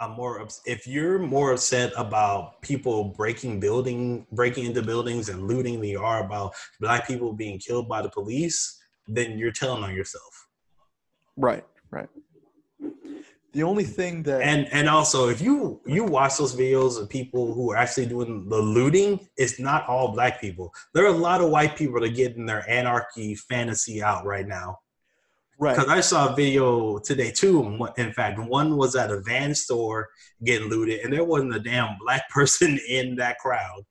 I'm 0.00 0.12
more 0.12 0.46
if 0.64 0.86
you're 0.86 1.18
more 1.18 1.52
upset 1.52 1.92
about 1.96 2.62
people 2.62 3.04
breaking 3.04 3.60
building, 3.60 4.26
breaking 4.32 4.64
into 4.64 4.82
buildings 4.82 5.28
and 5.28 5.46
looting 5.46 5.80
than 5.80 5.90
you 5.90 6.02
are 6.02 6.24
about 6.24 6.54
black 6.80 7.06
people 7.06 7.34
being 7.34 7.58
killed 7.58 7.86
by 7.86 8.00
the 8.00 8.08
police, 8.08 8.80
then 9.06 9.38
you're 9.38 9.52
telling 9.52 9.84
on 9.84 9.94
yourself. 9.94 10.48
Right, 11.36 11.64
right. 11.90 12.08
The 13.52 13.64
only 13.64 13.84
thing 13.84 14.22
that 14.24 14.42
and 14.42 14.68
and 14.72 14.88
also 14.88 15.28
if 15.28 15.40
you 15.40 15.80
you 15.84 16.04
watch 16.04 16.38
those 16.38 16.54
videos 16.54 17.00
of 17.00 17.08
people 17.08 17.52
who 17.52 17.72
are 17.72 17.76
actually 17.76 18.06
doing 18.06 18.48
the 18.48 18.58
looting, 18.58 19.28
it's 19.36 19.58
not 19.58 19.88
all 19.88 20.12
black 20.12 20.40
people. 20.40 20.72
There 20.94 21.04
are 21.04 21.08
a 21.08 21.18
lot 21.18 21.40
of 21.40 21.50
white 21.50 21.76
people 21.76 22.00
that 22.00 22.10
are 22.10 22.14
getting 22.14 22.46
their 22.46 22.68
anarchy 22.70 23.34
fantasy 23.34 24.02
out 24.02 24.24
right 24.24 24.46
now. 24.46 24.78
Right. 25.58 25.76
Because 25.76 25.90
I 25.90 26.00
saw 26.00 26.32
a 26.32 26.36
video 26.36 26.98
today 26.98 27.32
too. 27.32 27.86
In 27.98 28.12
fact, 28.12 28.38
one 28.38 28.76
was 28.76 28.94
at 28.94 29.10
a 29.10 29.20
van 29.20 29.54
store 29.54 30.08
getting 30.44 30.68
looted, 30.68 31.00
and 31.00 31.12
there 31.12 31.24
wasn't 31.24 31.54
a 31.54 31.60
damn 31.60 31.98
black 32.00 32.28
person 32.30 32.78
in 32.88 33.16
that 33.16 33.38
crowd. 33.38 33.84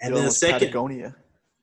And 0.00 0.14
then 0.14 0.24
the 0.24 0.30
second 0.30 0.58
Patagonia. 0.58 1.14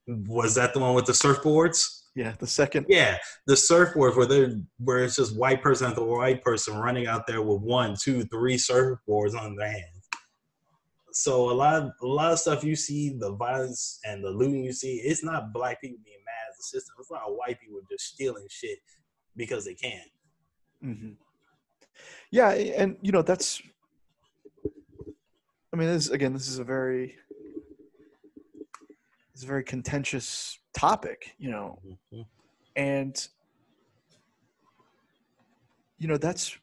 was 0.08 0.56
that 0.56 0.74
the 0.74 0.80
one 0.80 0.96
with 0.96 1.06
the 1.06 1.12
surfboards? 1.12 2.01
Yeah, 2.16 2.34
the 2.40 2.48
second. 2.48 2.88
Yeah, 2.90 3.18
the 3.48 3.54
surfboards 3.54 4.18
where 4.18 4.26
they 4.26 4.54
where 4.80 5.04
it's 5.04 5.16
just 5.16 5.38
white 5.38 5.62
person 5.62 5.88
after 5.88 6.04
white 6.04 6.44
person 6.44 6.78
running 6.78 7.08
out 7.08 7.26
there 7.26 7.42
with 7.42 7.62
one, 7.62 7.96
two, 8.02 8.24
three 8.26 8.58
surfboards 8.58 9.40
on 9.40 9.56
their 9.56 9.72
hands. 9.72 10.10
So 11.14 11.50
a 11.50 11.54
lot 11.54 11.76
of 11.76 11.92
a 12.02 12.06
lot 12.06 12.34
of 12.34 12.40
stuff 12.40 12.64
you 12.64 12.76
see, 12.76 13.16
the 13.18 13.34
violence 13.36 14.00
and 14.04 14.24
the 14.24 14.30
looting 14.30 14.64
you 14.64 14.74
see, 14.74 14.96
it's 14.98 15.24
not 15.24 15.54
black 15.54 15.80
people 15.80 16.00
being 16.04 16.18
mad 16.26 16.50
at 16.50 16.58
the 16.58 16.64
system. 16.64 16.96
It's 17.00 17.12
not 17.12 17.38
white 17.38 17.60
people 17.62 17.80
just 17.90 18.14
stealing 18.14 18.48
shit 18.50 18.80
because 19.38 19.64
they 19.66 19.74
can. 19.74 20.04
Mm-hmm. 20.84 21.12
Yeah, 22.32 22.50
and 22.52 22.98
you 23.02 23.14
know 23.14 23.22
that's. 23.22 23.62
I 25.74 25.78
mean, 25.78 25.88
this 25.88 26.10
again, 26.10 26.34
this 26.34 26.50
is 26.50 26.60
a 26.60 26.66
very, 26.66 27.16
it's 29.34 29.44
a 29.44 29.48
very 29.48 29.64
contentious 29.64 30.58
topic, 30.74 31.36
you 31.38 31.52
know, 31.52 31.80
mm-hmm. 31.86 32.22
and 32.76 33.28
you 35.98 36.08
know 36.08 36.18
that's 36.18 36.58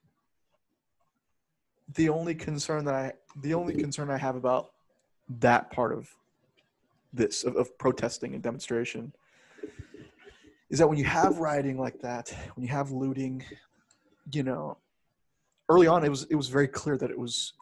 the 1.94 2.08
only 2.08 2.34
concern 2.34 2.84
that 2.84 2.94
I 2.94 3.12
the 3.42 3.54
only 3.54 3.74
concern 3.74 4.10
I 4.10 4.18
have 4.18 4.36
about 4.36 4.70
that 5.40 5.70
part 5.70 5.92
of 5.92 6.08
this 7.12 7.44
of, 7.44 7.56
of 7.56 7.76
protesting 7.78 8.34
and 8.34 8.42
demonstration 8.42 9.12
is 10.70 10.78
that 10.78 10.88
when 10.88 10.98
you 10.98 11.04
have 11.04 11.38
rioting 11.38 11.78
like 11.78 12.00
that, 12.00 12.34
when 12.54 12.64
you 12.64 12.70
have 12.70 12.90
looting, 12.90 13.42
you 14.30 14.42
know, 14.42 14.76
early 15.68 15.86
on 15.86 16.04
it 16.04 16.10
was 16.10 16.24
it 16.24 16.34
was 16.34 16.48
very 16.48 16.68
clear 16.68 16.96
that 16.98 17.10
it 17.10 17.18
was 17.18 17.54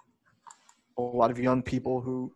a 0.99 1.03
lot 1.03 1.31
of 1.31 1.39
young 1.39 1.63
people 1.63 2.01
who, 2.01 2.33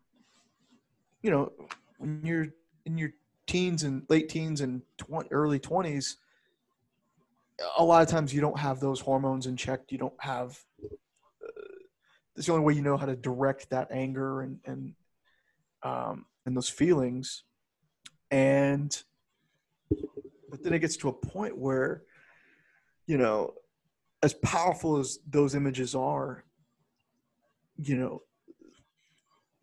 you 1.23 1.31
know, 1.31 1.53
when 1.99 2.21
you're 2.25 2.47
in 2.85 2.99
your 2.99 3.11
teens 3.51 3.83
and 3.83 4.05
late 4.09 4.29
teens 4.29 4.61
and 4.61 4.83
early 5.31 5.59
20s 5.59 6.17
a 7.79 7.85
lot 7.85 8.03
of 8.03 8.09
times 8.09 8.33
you 8.33 8.41
don't 8.41 8.59
have 8.59 8.81
those 8.81 9.01
hormones 9.01 9.47
in 9.47 9.57
check. 9.57 9.81
You 9.91 9.99
don't 9.99 10.15
have 10.19 10.59
uh, 10.83 11.49
it's 12.37 12.47
the 12.47 12.53
only 12.53 12.65
way 12.65 12.75
you 12.75 12.83
know 12.83 12.97
how 12.97 13.07
to 13.07 13.17
direct 13.17 13.71
that 13.71 13.89
anger 13.91 14.43
and 14.43 14.59
and 14.65 14.95
um, 15.83 16.27
and 16.47 16.57
those 16.57 16.69
feelings. 16.69 17.45
And 18.31 18.97
but 20.49 20.63
then 20.63 20.73
it 20.73 20.81
gets 20.81 20.97
to 20.99 21.09
a 21.09 21.13
point 21.13 21.57
where 21.57 22.03
you 23.07 23.19
know 23.19 23.55
as 24.23 24.35
powerful 24.35 24.99
as 24.99 25.19
those 25.29 25.55
images 25.55 25.95
are 25.95 26.45
you 27.83 27.97
know 27.97 28.23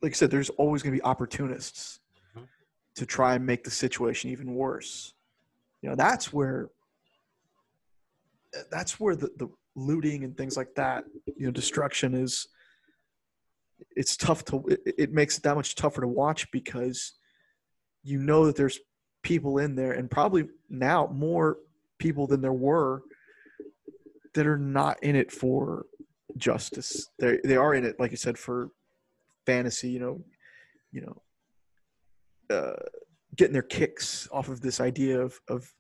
like 0.02 0.12
i 0.12 0.16
said 0.16 0.32
there's 0.32 0.50
always 0.52 0.82
going 0.82 0.92
to 0.92 1.00
be 1.00 1.06
opportunists 1.06 2.00
to 2.98 3.06
try 3.06 3.36
and 3.36 3.46
make 3.46 3.64
the 3.64 3.72
situation 3.72 4.30
even 4.32 4.54
worse. 4.54 5.14
You 5.82 5.90
know, 5.90 5.96
that's 5.96 6.34
where 6.34 6.70
that's 8.72 9.00
where 9.00 9.16
the, 9.16 9.30
the 9.38 9.50
looting 9.76 10.24
and 10.24 10.36
things 10.36 10.58
like 10.58 10.74
that, 10.76 11.04
you 11.38 11.46
know, 11.46 11.52
destruction 11.52 12.14
is 12.16 12.48
it's 13.96 14.18
tough 14.18 14.44
to 14.46 14.66
it, 14.68 14.82
it 14.98 15.14
makes 15.14 15.38
it 15.38 15.44
that 15.44 15.56
much 15.56 15.76
tougher 15.76 16.02
to 16.02 16.08
watch 16.08 16.50
because 16.52 17.14
you 18.04 18.20
know 18.20 18.46
that 18.46 18.56
there's 18.56 18.80
people 19.22 19.60
in 19.60 19.76
there 19.76 19.92
and 19.92 20.10
probably 20.10 20.48
now 20.70 21.08
more 21.14 21.58
people 22.00 22.26
than 22.26 22.42
there 22.42 22.54
were 22.54 23.04
that 24.34 24.48
are 24.48 24.58
not 24.58 25.02
in 25.04 25.16
it 25.16 25.32
for 25.32 25.86
justice. 26.38 27.10
They 27.20 27.40
they 27.44 27.56
are 27.56 27.74
in 27.74 27.86
it, 27.86 28.00
like 28.00 28.12
you 28.12 28.18
said, 28.18 28.38
for 28.38 28.70
fantasy. 29.46 29.90
You 29.90 30.00
know, 30.00 30.22
you 30.92 31.02
know, 31.02 31.22
uh, 32.50 32.74
getting 33.36 33.54
their 33.54 33.62
kicks 33.62 34.28
off 34.32 34.50
of 34.50 34.62
this 34.62 34.80
idea 34.80 35.20
of 35.20 35.40
of 35.48 35.74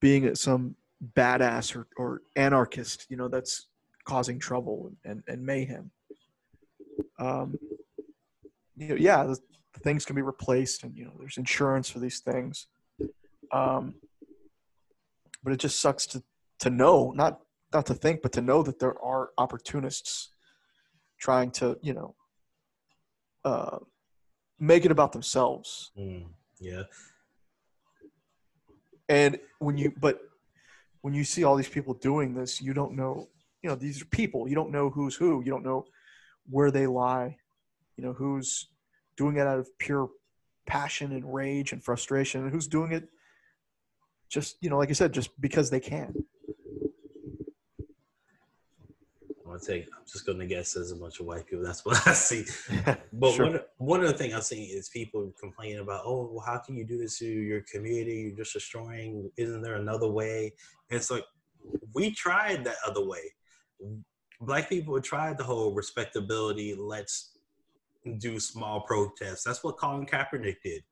being 0.00 0.34
some 0.34 0.74
badass 1.16 1.76
or, 1.76 1.86
or 1.96 2.22
anarchist, 2.36 3.06
you 3.08 3.16
know, 3.16 3.28
that's 3.28 3.68
causing 4.04 4.38
trouble 4.38 4.92
and, 5.04 5.22
and 5.28 5.44
mayhem. 5.44 5.90
Um, 7.18 7.58
you 8.76 8.88
know, 8.88 8.94
yeah, 8.96 9.32
things 9.82 10.04
can 10.04 10.16
be 10.16 10.22
replaced, 10.22 10.82
and 10.82 10.96
you 10.96 11.04
know, 11.04 11.12
there's 11.18 11.38
insurance 11.38 11.88
for 11.88 11.98
these 11.98 12.20
things. 12.20 12.66
Um, 13.52 13.94
but 15.44 15.52
it 15.52 15.58
just 15.58 15.80
sucks 15.80 16.06
to 16.06 16.22
to 16.60 16.70
know 16.70 17.12
not 17.14 17.40
not 17.72 17.86
to 17.86 17.94
think 17.94 18.22
but 18.22 18.32
to 18.32 18.40
know 18.40 18.62
that 18.62 18.78
there 18.78 18.96
are 19.02 19.30
opportunists 19.36 20.28
trying 21.18 21.50
to 21.50 21.76
you 21.82 21.92
know 21.92 22.14
uh, 23.44 23.78
make 24.62 24.84
it 24.84 24.90
about 24.90 25.12
themselves. 25.12 25.90
Mm, 25.98 26.26
yeah. 26.60 26.84
and 29.08 29.38
when 29.58 29.76
you 29.76 29.92
but 30.00 30.20
when 31.02 31.12
you 31.12 31.24
see 31.24 31.44
all 31.44 31.56
these 31.56 31.68
people 31.68 31.94
doing 31.94 32.34
this 32.34 32.60
you 32.60 32.72
don't 32.72 32.94
know 32.94 33.28
you 33.62 33.70
know 33.70 33.76
these 33.76 34.02
are 34.02 34.06
people. 34.06 34.48
You 34.48 34.54
don't 34.54 34.72
know 34.72 34.90
who's 34.90 35.14
who. 35.14 35.42
You 35.44 35.50
don't 35.50 35.64
know 35.64 35.86
where 36.50 36.70
they 36.70 36.86
lie. 36.86 37.36
You 37.96 38.04
know 38.04 38.12
who's 38.12 38.68
doing 39.16 39.36
it 39.36 39.46
out 39.46 39.58
of 39.58 39.68
pure 39.78 40.10
passion 40.66 41.12
and 41.12 41.32
rage 41.32 41.72
and 41.72 41.82
frustration 41.82 42.42
and 42.42 42.50
who's 42.52 42.68
doing 42.68 42.92
it 42.92 43.08
just 44.28 44.56
you 44.60 44.70
know 44.70 44.78
like 44.78 44.90
i 44.90 44.92
said 44.92 45.12
just 45.12 45.28
because 45.40 45.70
they 45.70 45.80
can 45.80 46.14
I'm 49.41 49.41
gonna 49.52 49.64
take. 49.64 49.88
I'm 49.96 50.04
just 50.06 50.26
gonna 50.26 50.46
guess 50.46 50.72
there's 50.74 50.90
a 50.92 50.96
bunch 50.96 51.20
of 51.20 51.26
white 51.26 51.46
people. 51.46 51.64
That's 51.64 51.84
what 51.84 52.00
I 52.06 52.12
see. 52.12 52.44
But 53.12 53.34
Sure. 53.34 53.46
one 53.46 53.60
one 53.78 54.00
of 54.00 54.08
the 54.08 54.16
things 54.18 54.34
I've 54.34 54.44
seen 54.44 54.68
is 54.76 54.88
people 54.88 55.32
complaining 55.40 55.78
about, 55.80 56.02
oh, 56.04 56.30
well, 56.32 56.44
how 56.44 56.58
can 56.58 56.76
you 56.76 56.84
do 56.84 56.98
this 56.98 57.18
to 57.18 57.26
your 57.26 57.60
community? 57.62 58.22
You're 58.22 58.36
just 58.36 58.52
destroying. 58.54 59.30
Isn't 59.36 59.62
there 59.62 59.76
another 59.76 60.08
way? 60.08 60.52
And 60.90 60.98
it's 60.98 61.10
like 61.10 61.24
we 61.94 62.10
tried 62.10 62.64
that 62.64 62.76
other 62.86 63.04
way. 63.04 63.32
Black 64.40 64.68
people 64.68 65.00
tried 65.00 65.38
the 65.38 65.44
whole 65.44 65.72
respectability. 65.72 66.74
Let's 66.74 67.38
do 68.18 68.40
small 68.40 68.80
protests. 68.80 69.44
That's 69.44 69.62
what 69.62 69.76
Colin 69.76 70.06
Kaepernick 70.06 70.56
did. 70.64 70.82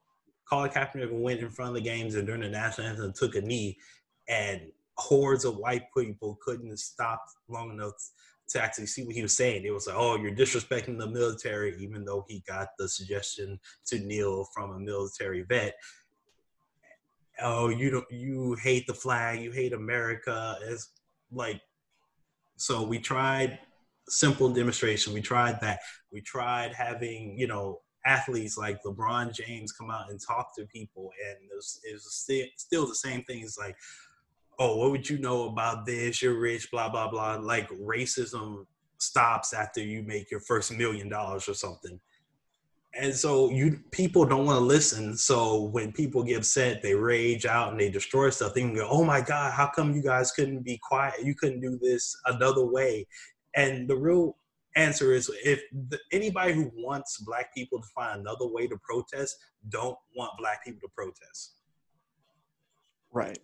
Colin 0.49 0.71
Kaepernick 0.71 1.11
went 1.11 1.41
in 1.41 1.51
front 1.51 1.71
of 1.71 1.75
the 1.75 1.81
games 1.81 2.15
and 2.15 2.27
during 2.27 2.43
the 2.43 2.49
national 2.49 2.87
anthem 2.87 3.13
took 3.13 3.35
a 3.35 3.41
knee, 3.41 3.77
and 4.29 4.61
hordes 4.97 5.45
of 5.45 5.57
white 5.57 5.85
people 5.97 6.39
couldn't 6.45 6.77
stop 6.79 7.25
long 7.49 7.71
enough 7.71 7.95
to 8.51 8.63
actually 8.63 8.87
see 8.87 9.05
what 9.05 9.15
he 9.15 9.23
was 9.23 9.37
saying. 9.37 9.65
It 9.65 9.73
was 9.73 9.87
like, 9.87 9.97
oh, 9.97 10.17
you're 10.17 10.33
disrespecting 10.33 10.99
the 10.99 11.07
military, 11.07 11.77
even 11.81 12.05
though 12.05 12.25
he 12.29 12.43
got 12.47 12.69
the 12.79 12.89
suggestion 12.89 13.59
to 13.87 13.99
kneel 13.99 14.47
from 14.55 14.73
a 14.73 14.79
military 14.79 15.43
vet. 15.43 15.75
Oh, 17.43 17.69
you 17.69 17.91
don't 17.91 18.11
you 18.11 18.57
hate 18.63 18.87
the 18.87 18.95
flag, 18.95 19.41
you 19.41 19.51
hate 19.51 19.73
America. 19.73 20.59
It's 20.63 20.91
like 21.33 21.61
so 22.57 22.83
we 22.83 22.99
tried 22.99 23.59
simple 24.09 24.53
demonstration. 24.53 25.15
We 25.15 25.23
tried 25.23 25.61
that. 25.61 25.81
We 26.13 26.21
tried 26.21 26.75
having, 26.75 27.39
you 27.39 27.47
know, 27.47 27.81
athletes 28.05 28.59
like 28.59 28.83
LeBron 28.83 29.33
James 29.33 29.73
come 29.73 29.91
out 29.91 30.11
and 30.11 30.21
talk 30.21 30.55
to 30.57 30.67
people 30.67 31.11
and 31.27 31.37
it 31.51 31.55
was, 31.55 31.81
it 31.85 31.93
was 31.93 32.49
still, 32.57 32.87
the 32.87 32.95
same 32.95 33.23
things 33.25 33.57
like 33.59 33.77
oh, 34.61 34.77
what 34.77 34.91
would 34.91 35.09
you 35.09 35.19
know 35.19 35.49
about 35.49 35.87
this? 35.87 36.21
You're 36.21 36.39
rich, 36.39 36.71
blah, 36.71 36.91
blah, 36.91 37.11
blah. 37.11 37.37
Like 37.37 37.69
racism 37.71 38.67
stops 38.99 39.55
after 39.55 39.81
you 39.81 40.03
make 40.03 40.31
your 40.31 40.41
first 40.41 40.71
million 40.71 41.09
dollars 41.09 41.49
or 41.49 41.55
something. 41.55 41.99
And 42.93 43.15
so 43.15 43.51
you 43.51 43.81
people 43.93 44.25
don't 44.25 44.45
want 44.45 44.59
to 44.59 44.65
listen. 44.65 45.17
So 45.17 45.63
when 45.63 45.93
people 45.93 46.23
get 46.23 46.39
upset, 46.39 46.83
they 46.83 46.95
rage 46.95 47.47
out 47.47 47.71
and 47.71 47.81
they 47.81 47.89
destroy 47.89 48.31
stuff. 48.31 48.53
They 48.53 48.63
can 48.63 48.75
go, 48.75 48.87
"Oh 48.91 49.05
my 49.05 49.21
God, 49.21 49.53
how 49.53 49.69
come 49.69 49.95
you 49.95 50.03
guys 50.03 50.33
couldn't 50.33 50.63
be 50.63 50.79
quiet? 50.83 51.25
You 51.25 51.35
couldn't 51.35 51.61
do 51.61 51.79
this 51.81 52.15
another 52.27 52.67
way?" 52.67 53.07
And 53.55 53.89
the 53.89 53.97
real 53.97 54.37
answer 54.77 55.13
is, 55.13 55.31
if 55.45 55.63
the, 55.89 55.99
anybody 56.13 56.53
who 56.53 56.71
wants 56.75 57.19
black 57.19 57.55
people 57.55 57.81
to 57.81 57.87
find 57.95 58.21
another 58.21 58.47
way 58.47 58.67
to 58.67 58.77
protest, 58.83 59.37
don't 59.69 59.97
want 60.17 60.33
black 60.39 60.65
people 60.65 60.81
to 60.81 60.93
protest 60.95 61.55
right 63.13 63.39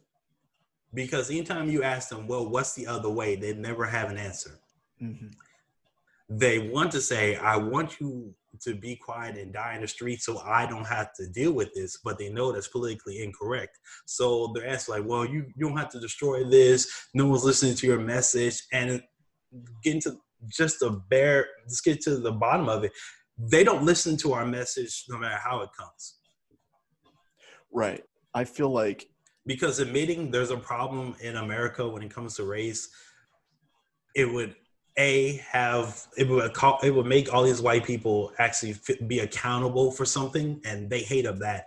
because 0.96 1.30
anytime 1.30 1.70
you 1.70 1.82
ask 1.84 2.08
them, 2.08 2.26
well, 2.26 2.48
what's 2.48 2.74
the 2.74 2.86
other 2.88 3.10
way? 3.10 3.36
They 3.36 3.54
never 3.54 3.84
have 3.86 4.10
an 4.10 4.18
answer. 4.18 4.58
hmm 4.98 5.28
They 6.28 6.70
want 6.70 6.90
to 6.92 7.00
say, 7.00 7.36
I 7.36 7.56
want 7.58 8.00
you 8.00 8.34
to 8.62 8.74
be 8.74 8.96
quiet 8.96 9.36
and 9.36 9.52
die 9.52 9.74
in 9.76 9.82
the 9.82 9.88
street 9.88 10.22
so 10.22 10.38
I 10.40 10.66
don't 10.66 10.86
have 10.86 11.10
to 11.18 11.28
deal 11.28 11.52
with 11.52 11.70
this, 11.74 11.98
but 12.02 12.18
they 12.18 12.30
know 12.30 12.50
that's 12.50 12.68
politically 12.68 13.22
incorrect. 13.22 13.78
So 14.06 14.50
they're 14.54 14.66
asking, 14.66 14.94
like, 14.96 15.06
well, 15.06 15.26
you, 15.26 15.40
you 15.54 15.68
don't 15.68 15.76
have 15.76 15.90
to 15.90 16.00
destroy 16.00 16.42
this. 16.44 16.90
No 17.14 17.26
one's 17.26 17.44
listening 17.44 17.76
to 17.76 17.86
your 17.86 18.00
message. 18.00 18.62
And 18.72 19.02
getting 19.84 20.00
to 20.02 20.16
just 20.48 20.80
the 20.80 20.90
bare, 21.10 21.46
let's 21.66 21.82
get 21.82 22.00
to 22.02 22.16
the 22.16 22.32
bottom 22.32 22.68
of 22.70 22.84
it. 22.84 22.92
They 23.38 23.64
don't 23.64 23.84
listen 23.84 24.16
to 24.18 24.32
our 24.32 24.46
message 24.46 25.04
no 25.10 25.18
matter 25.18 25.36
how 25.36 25.60
it 25.60 25.70
comes. 25.78 26.18
right 27.72 28.02
i 28.34 28.44
feel 28.44 28.70
like 28.70 29.08
because 29.46 29.78
admitting 29.78 30.30
there's 30.30 30.50
a 30.50 30.56
problem 30.56 31.14
in 31.20 31.36
America 31.36 31.88
when 31.88 32.02
it 32.02 32.10
comes 32.10 32.36
to 32.36 32.44
race, 32.44 32.88
it 34.14 34.30
would 34.30 34.54
a 34.98 35.36
have 35.50 36.06
it 36.16 36.28
would 36.28 36.52
call, 36.54 36.78
it 36.82 36.90
would 36.90 37.06
make 37.06 37.32
all 37.32 37.42
these 37.42 37.60
white 37.60 37.84
people 37.84 38.32
actually 38.38 38.76
be 39.06 39.20
accountable 39.20 39.90
for 39.90 40.04
something, 40.04 40.60
and 40.64 40.90
they 40.90 41.00
hate 41.00 41.26
of 41.26 41.38
that. 41.40 41.66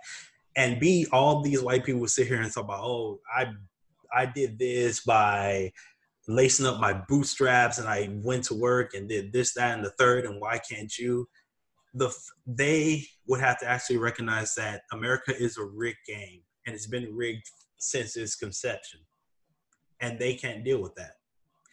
And 0.56 0.80
b 0.80 1.06
all 1.12 1.42
these 1.42 1.62
white 1.62 1.84
people 1.84 2.00
would 2.00 2.10
sit 2.10 2.26
here 2.26 2.40
and 2.40 2.52
talk 2.52 2.64
about, 2.64 2.84
oh, 2.84 3.20
I 3.34 3.52
I 4.14 4.26
did 4.26 4.58
this 4.58 5.00
by 5.00 5.72
lacing 6.28 6.66
up 6.66 6.80
my 6.80 6.92
bootstraps, 6.92 7.78
and 7.78 7.88
I 7.88 8.10
went 8.22 8.44
to 8.44 8.54
work 8.54 8.94
and 8.94 9.08
did 9.08 9.32
this, 9.32 9.54
that, 9.54 9.76
and 9.76 9.84
the 9.84 9.90
third, 9.90 10.24
and 10.24 10.40
why 10.40 10.58
can't 10.58 10.96
you? 10.98 11.28
The 11.94 12.12
they 12.46 13.06
would 13.26 13.40
have 13.40 13.58
to 13.60 13.68
actually 13.68 13.98
recognize 13.98 14.54
that 14.56 14.82
America 14.92 15.34
is 15.36 15.56
a 15.56 15.64
rigged 15.64 16.04
game, 16.06 16.42
and 16.66 16.74
it's 16.74 16.88
been 16.88 17.14
rigged 17.14 17.48
since 17.80 18.16
its 18.16 18.36
conception, 18.36 19.00
and 20.00 20.18
they 20.18 20.34
can't 20.34 20.64
deal 20.64 20.80
with 20.80 20.94
that. 20.94 21.16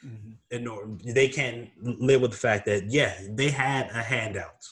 Mm-hmm. 0.05 0.31
And 0.51 0.63
nor 0.63 0.89
they 1.03 1.27
can't 1.27 1.69
live 1.81 2.21
with 2.21 2.31
the 2.31 2.37
fact 2.37 2.65
that 2.65 2.89
yeah, 2.89 3.13
they 3.29 3.49
had 3.49 3.89
a 3.89 4.01
handout. 4.01 4.65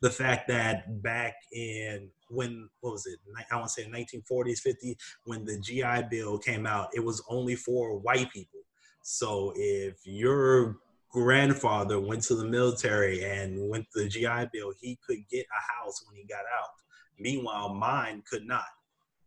The 0.00 0.10
fact 0.10 0.48
that 0.48 1.02
back 1.02 1.34
in 1.52 2.10
when 2.28 2.68
what 2.80 2.92
was 2.92 3.06
it? 3.06 3.18
I 3.50 3.56
want 3.56 3.68
to 3.68 3.82
say 3.82 3.88
1940s, 3.88 4.66
50s, 4.66 4.96
when 5.24 5.44
the 5.44 5.58
GI 5.60 6.08
Bill 6.10 6.38
came 6.38 6.66
out, 6.66 6.88
it 6.94 7.04
was 7.04 7.22
only 7.28 7.54
for 7.54 7.98
white 7.98 8.32
people. 8.32 8.60
So 9.02 9.52
if 9.56 9.96
your 10.04 10.78
grandfather 11.10 12.00
went 12.00 12.22
to 12.22 12.34
the 12.34 12.46
military 12.46 13.22
and 13.24 13.68
went 13.68 13.86
to 13.92 14.04
the 14.04 14.08
GI 14.08 14.48
Bill, 14.52 14.72
he 14.80 14.98
could 15.06 15.18
get 15.30 15.44
a 15.46 15.84
house 15.84 16.02
when 16.06 16.16
he 16.16 16.24
got 16.24 16.44
out. 16.58 16.70
Meanwhile, 17.18 17.74
mine 17.74 18.22
could 18.28 18.46
not. 18.46 18.64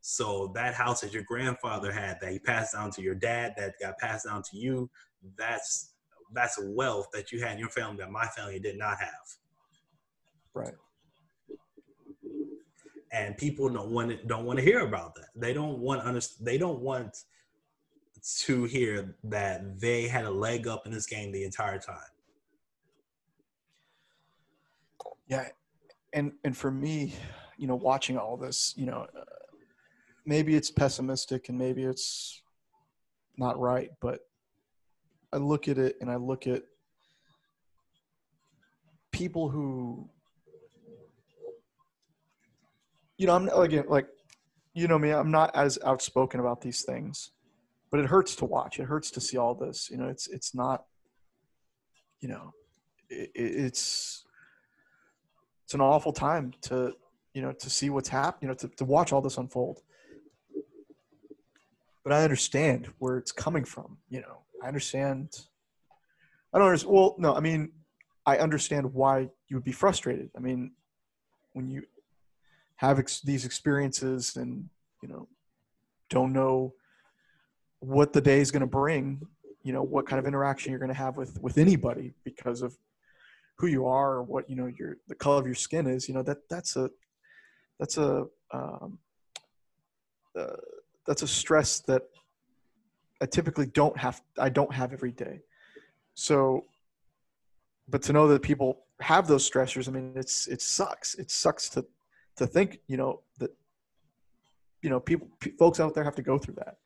So 0.07 0.51
that 0.53 0.75
house 0.75 1.01
that 1.01 1.13
your 1.13 1.23
grandfather 1.23 1.91
had, 1.91 2.19
that 2.21 2.31
he 2.31 2.37
passed 2.37 2.75
down 2.75 2.91
to 2.91 3.01
your 3.01 3.15
dad, 3.15 3.55
that 3.57 3.73
got 3.81 3.97
passed 3.97 4.27
down 4.27 4.43
to 4.43 4.55
you, 4.55 4.87
that's 5.35 5.93
that's 6.31 6.59
a 6.61 6.69
wealth 6.69 7.07
that 7.11 7.31
you 7.31 7.41
had 7.41 7.53
in 7.53 7.57
your 7.57 7.69
family 7.69 7.97
that 7.97 8.11
my 8.11 8.27
family 8.27 8.59
did 8.59 8.77
not 8.77 8.99
have. 8.99 9.09
right 10.53 10.75
And 13.11 13.35
people 13.35 13.67
don't 13.67 13.89
want 13.89 14.11
to, 14.11 14.17
don't 14.27 14.45
want 14.45 14.59
to 14.59 14.63
hear 14.63 14.81
about 14.81 15.15
that. 15.15 15.29
They 15.35 15.53
don't 15.53 15.79
want 15.79 16.01
under, 16.01 16.21
they 16.39 16.59
don't 16.59 16.81
want 16.81 17.23
to 18.45 18.63
hear 18.65 19.15
that 19.23 19.79
they 19.79 20.07
had 20.07 20.25
a 20.25 20.29
leg 20.29 20.67
up 20.67 20.85
in 20.85 20.91
this 20.91 21.07
game 21.07 21.31
the 21.31 21.43
entire 21.43 21.79
time. 21.79 22.11
Yeah, 25.27 25.47
and 26.13 26.33
and 26.43 26.55
for 26.55 26.69
me, 26.69 27.15
you 27.57 27.65
know, 27.65 27.75
watching 27.75 28.19
all 28.19 28.37
this, 28.37 28.75
you 28.77 28.85
know, 28.85 29.07
uh, 29.17 29.23
maybe 30.25 30.55
it's 30.55 30.71
pessimistic 30.71 31.49
and 31.49 31.57
maybe 31.57 31.83
it's 31.83 32.41
not 33.37 33.59
right, 33.59 33.91
but 34.01 34.21
I 35.31 35.37
look 35.37 35.67
at 35.67 35.77
it 35.77 35.97
and 36.01 36.09
I 36.09 36.15
look 36.15 36.47
at 36.47 36.63
people 39.11 39.49
who, 39.49 40.09
you 43.17 43.27
know, 43.27 43.35
I'm 43.35 43.49
again 43.49 43.85
like, 43.87 44.07
you 44.73 44.87
know 44.87 44.99
me, 44.99 45.11
I'm 45.11 45.31
not 45.31 45.55
as 45.55 45.79
outspoken 45.85 46.39
about 46.39 46.61
these 46.61 46.83
things, 46.83 47.31
but 47.91 47.99
it 47.99 48.07
hurts 48.07 48.35
to 48.37 48.45
watch. 48.45 48.79
It 48.79 48.85
hurts 48.85 49.11
to 49.11 49.21
see 49.21 49.37
all 49.37 49.55
this. 49.55 49.89
You 49.89 49.97
know, 49.97 50.07
it's 50.07 50.27
it's 50.27 50.53
not, 50.53 50.85
you 52.19 52.27
know, 52.27 52.53
it, 53.09 53.31
it's 53.33 54.25
it's 55.63 55.73
an 55.73 55.81
awful 55.81 56.13
time 56.13 56.53
to 56.63 56.93
you 57.33 57.41
know 57.41 57.51
to 57.51 57.69
see 57.69 57.89
what's 57.89 58.09
happening 58.09 58.43
you 58.43 58.47
know 58.49 58.53
to, 58.53 58.67
to 58.69 58.85
watch 58.85 59.11
all 59.11 59.21
this 59.21 59.37
unfold 59.37 59.81
but 62.05 62.13
i 62.13 62.23
understand 62.23 62.87
where 62.99 63.17
it's 63.17 63.33
coming 63.33 63.65
from 63.65 63.97
you 64.09 64.21
know 64.21 64.37
i 64.63 64.67
understand 64.67 65.29
i 66.53 66.57
don't 66.57 66.67
understand 66.67 66.93
well 66.93 67.15
no 67.17 67.35
i 67.35 67.41
mean 67.41 67.71
i 68.25 68.37
understand 68.37 68.93
why 68.93 69.27
you 69.47 69.55
would 69.55 69.63
be 69.63 69.71
frustrated. 69.71 70.29
I 70.35 70.39
mean 70.39 70.71
when 71.53 71.69
you 71.69 71.83
have 72.77 72.99
ex- 72.99 73.21
these 73.21 73.45
experiences 73.45 74.35
and 74.35 74.69
you 75.01 75.09
know 75.09 75.27
don't 76.09 76.33
know 76.33 76.73
what 77.79 78.13
the 78.13 78.21
day 78.21 78.39
is 78.39 78.51
going 78.51 78.61
to 78.61 78.67
bring 78.67 79.21
you 79.63 79.73
know 79.73 79.83
what 79.83 80.07
kind 80.07 80.19
of 80.19 80.25
interaction 80.25 80.71
you're 80.71 80.79
going 80.79 80.89
to 80.89 80.95
have 80.95 81.17
with 81.17 81.39
with 81.41 81.57
anybody 81.57 82.13
because 82.23 82.61
of 82.61 82.77
who 83.57 83.67
you 83.67 83.85
are 83.85 84.15
or 84.15 84.23
what 84.23 84.49
you 84.49 84.55
know 84.55 84.67
your 84.67 84.97
the 85.07 85.15
color 85.15 85.39
of 85.39 85.45
your 85.45 85.55
skin 85.55 85.87
is 85.87 86.07
you 86.07 86.13
know 86.13 86.23
that 86.23 86.37
that's 86.49 86.75
a 86.75 86.89
that's 87.79 87.97
a 87.97 88.25
um, 88.51 88.99
uh, 90.37 90.55
that's 91.05 91.21
a 91.21 91.27
stress 91.27 91.79
that 91.81 92.03
I 93.21 93.25
typically 93.25 93.67
don't 93.67 93.97
have 93.97 94.21
I 94.37 94.49
don't 94.49 94.73
have 94.73 94.93
every 94.93 95.11
day. 95.11 95.41
So 96.13 96.65
but 97.87 98.01
to 98.03 98.13
know 98.13 98.27
that 98.27 98.41
people 98.41 98.85
have 98.99 99.27
those 99.27 99.49
stressors, 99.49 99.87
I 99.87 99.91
mean 99.91 100.13
it's 100.15 100.47
it 100.47 100.61
sucks. 100.61 101.15
It 101.15 101.31
sucks 101.31 101.69
to 101.69 101.85
to 102.37 102.47
think, 102.47 102.79
you 102.87 102.97
know, 102.97 103.21
that 103.39 103.51
you 104.81 104.89
know, 104.89 104.99
people 104.99 105.27
folks 105.57 105.79
out 105.79 105.93
there 105.93 106.03
have 106.03 106.15
to 106.15 106.21
go 106.21 106.37
through 106.37 106.55
that. 106.55 106.77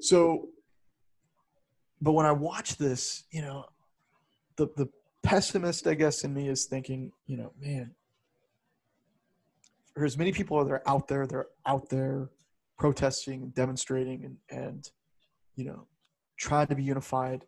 So 0.00 0.48
but 2.00 2.12
when 2.12 2.26
I 2.26 2.32
watch 2.32 2.76
this, 2.76 3.24
you 3.30 3.42
know, 3.42 3.64
the 4.56 4.68
the 4.76 4.88
pessimist 5.22 5.86
I 5.86 5.94
guess 5.94 6.24
in 6.24 6.32
me 6.34 6.48
is 6.48 6.64
thinking, 6.64 7.12
you 7.26 7.36
know, 7.36 7.52
man, 7.60 7.94
for 9.94 10.04
as 10.04 10.16
many 10.16 10.32
people 10.32 10.64
that 10.64 10.72
are 10.72 10.82
out 10.86 11.08
there, 11.08 11.26
they're 11.26 11.48
out 11.66 11.88
there 11.88 12.30
protesting 12.78 13.50
demonstrating 13.50 14.24
and, 14.24 14.36
and 14.50 14.90
you 15.56 15.64
know 15.64 15.86
trying 16.36 16.66
to 16.66 16.74
be 16.74 16.82
unified 16.82 17.44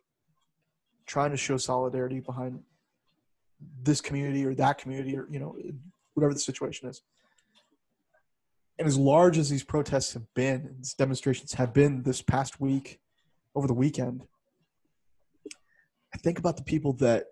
trying 1.07 1.31
to 1.31 1.37
show 1.37 1.57
solidarity 1.57 2.21
behind 2.21 2.61
this 3.83 4.01
community 4.01 4.45
or 4.45 4.55
that 4.55 4.79
community 4.79 5.17
or 5.17 5.27
you 5.31 5.39
know 5.39 5.57
whatever 6.15 6.33
the 6.33 6.41
situation 6.41 6.89
is. 6.89 7.03
And 8.79 8.89
as 8.89 8.97
large 8.97 9.39
as 9.39 9.49
these 9.49 9.65
protests 9.65 10.13
have 10.15 10.33
been 10.35 10.75
these 10.79 10.95
demonstrations 10.95 11.55
have 11.55 11.73
been 11.73 12.03
this 12.03 12.23
past 12.23 12.61
week 12.61 13.01
over 13.55 13.69
the 13.69 13.75
weekend 13.75 14.27
i 16.13 16.19
think 16.19 16.41
about 16.41 16.57
the 16.57 16.65
people 16.65 16.93
that 16.95 17.27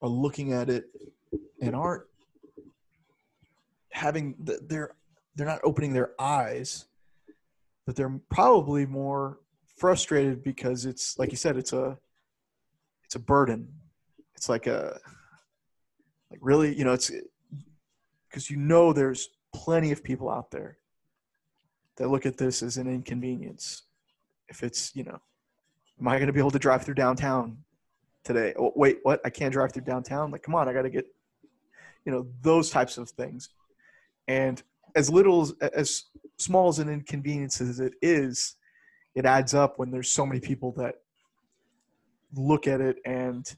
are 0.00 0.08
looking 0.08 0.52
at 0.52 0.70
it 0.70 0.84
and 1.60 1.74
aren't 1.74 2.04
having 3.90 4.36
the, 4.38 4.60
they're 4.68 4.94
they're 5.34 5.46
not 5.46 5.60
opening 5.64 5.92
their 5.92 6.12
eyes 6.20 6.86
but 7.86 7.96
they're 7.96 8.20
probably 8.30 8.86
more 8.86 9.38
frustrated 9.76 10.42
because 10.42 10.86
it's 10.86 11.18
like 11.18 11.30
you 11.30 11.36
said 11.36 11.56
it's 11.56 11.72
a 11.72 11.98
it's 13.04 13.14
a 13.14 13.18
burden. 13.18 13.68
It's 14.36 14.48
like 14.48 14.66
a 14.66 14.98
like 16.30 16.40
really 16.42 16.76
you 16.76 16.84
know 16.84 16.92
it's 16.92 17.10
because 18.28 18.50
you 18.50 18.56
know 18.56 18.92
there's 18.92 19.28
plenty 19.54 19.92
of 19.92 20.02
people 20.02 20.30
out 20.30 20.50
there 20.50 20.78
that 21.96 22.08
look 22.08 22.26
at 22.26 22.36
this 22.36 22.62
as 22.62 22.76
an 22.76 22.88
inconvenience. 22.88 23.82
If 24.48 24.62
it's 24.62 24.94
you 24.94 25.04
know 25.04 25.20
am 26.00 26.08
i 26.08 26.16
going 26.16 26.26
to 26.26 26.32
be 26.32 26.40
able 26.40 26.50
to 26.50 26.58
drive 26.58 26.82
through 26.82 26.94
downtown 26.94 27.58
today? 28.24 28.54
Oh, 28.58 28.72
wait 28.74 28.98
what? 29.02 29.20
I 29.24 29.30
can't 29.30 29.52
drive 29.52 29.72
through 29.72 29.84
downtown? 29.84 30.30
Like 30.30 30.42
come 30.42 30.54
on 30.54 30.68
i 30.68 30.72
got 30.72 30.82
to 30.82 30.90
get 30.90 31.06
you 32.04 32.12
know 32.12 32.26
those 32.40 32.70
types 32.70 32.96
of 32.98 33.10
things. 33.10 33.50
And 34.26 34.62
as 34.94 35.10
little 35.10 35.42
as, 35.42 35.52
as 35.74 36.04
small 36.38 36.68
as 36.68 36.78
an 36.78 36.88
inconvenience 36.88 37.60
as 37.60 37.80
it 37.80 37.94
is, 38.02 38.56
it 39.14 39.24
adds 39.24 39.54
up 39.54 39.78
when 39.78 39.90
there's 39.90 40.10
so 40.10 40.26
many 40.26 40.40
people 40.40 40.72
that 40.72 40.96
look 42.34 42.66
at 42.66 42.80
it 42.80 42.96
and 43.04 43.54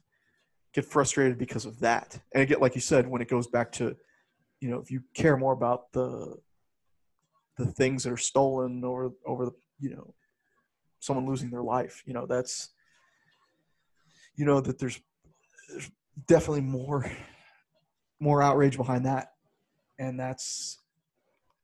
get 0.73 0.85
frustrated 0.85 1.37
because 1.37 1.65
of 1.65 1.79
that. 1.79 2.19
And 2.33 2.43
again, 2.43 2.59
like 2.59 2.75
you 2.75 2.81
said, 2.81 3.07
when 3.07 3.21
it 3.21 3.29
goes 3.29 3.47
back 3.47 3.71
to, 3.73 3.95
you 4.59 4.69
know, 4.69 4.79
if 4.79 4.91
you 4.91 5.01
care 5.13 5.37
more 5.37 5.53
about 5.53 5.91
the 5.91 6.35
the 7.57 7.65
things 7.65 8.03
that 8.03 8.13
are 8.13 8.17
stolen 8.17 8.83
or 8.83 9.13
over 9.25 9.45
the, 9.45 9.51
you 9.79 9.89
know, 9.89 10.13
someone 10.99 11.25
losing 11.25 11.49
their 11.49 11.63
life, 11.63 12.03
you 12.05 12.13
know, 12.13 12.27
that's, 12.27 12.69
you 14.35 14.45
know, 14.45 14.61
that 14.61 14.77
there's, 14.77 14.99
there's 15.69 15.89
definitely 16.27 16.61
more 16.61 17.09
more 18.19 18.41
outrage 18.41 18.77
behind 18.77 19.05
that 19.05 19.33
and 19.99 20.19
that's 20.19 20.79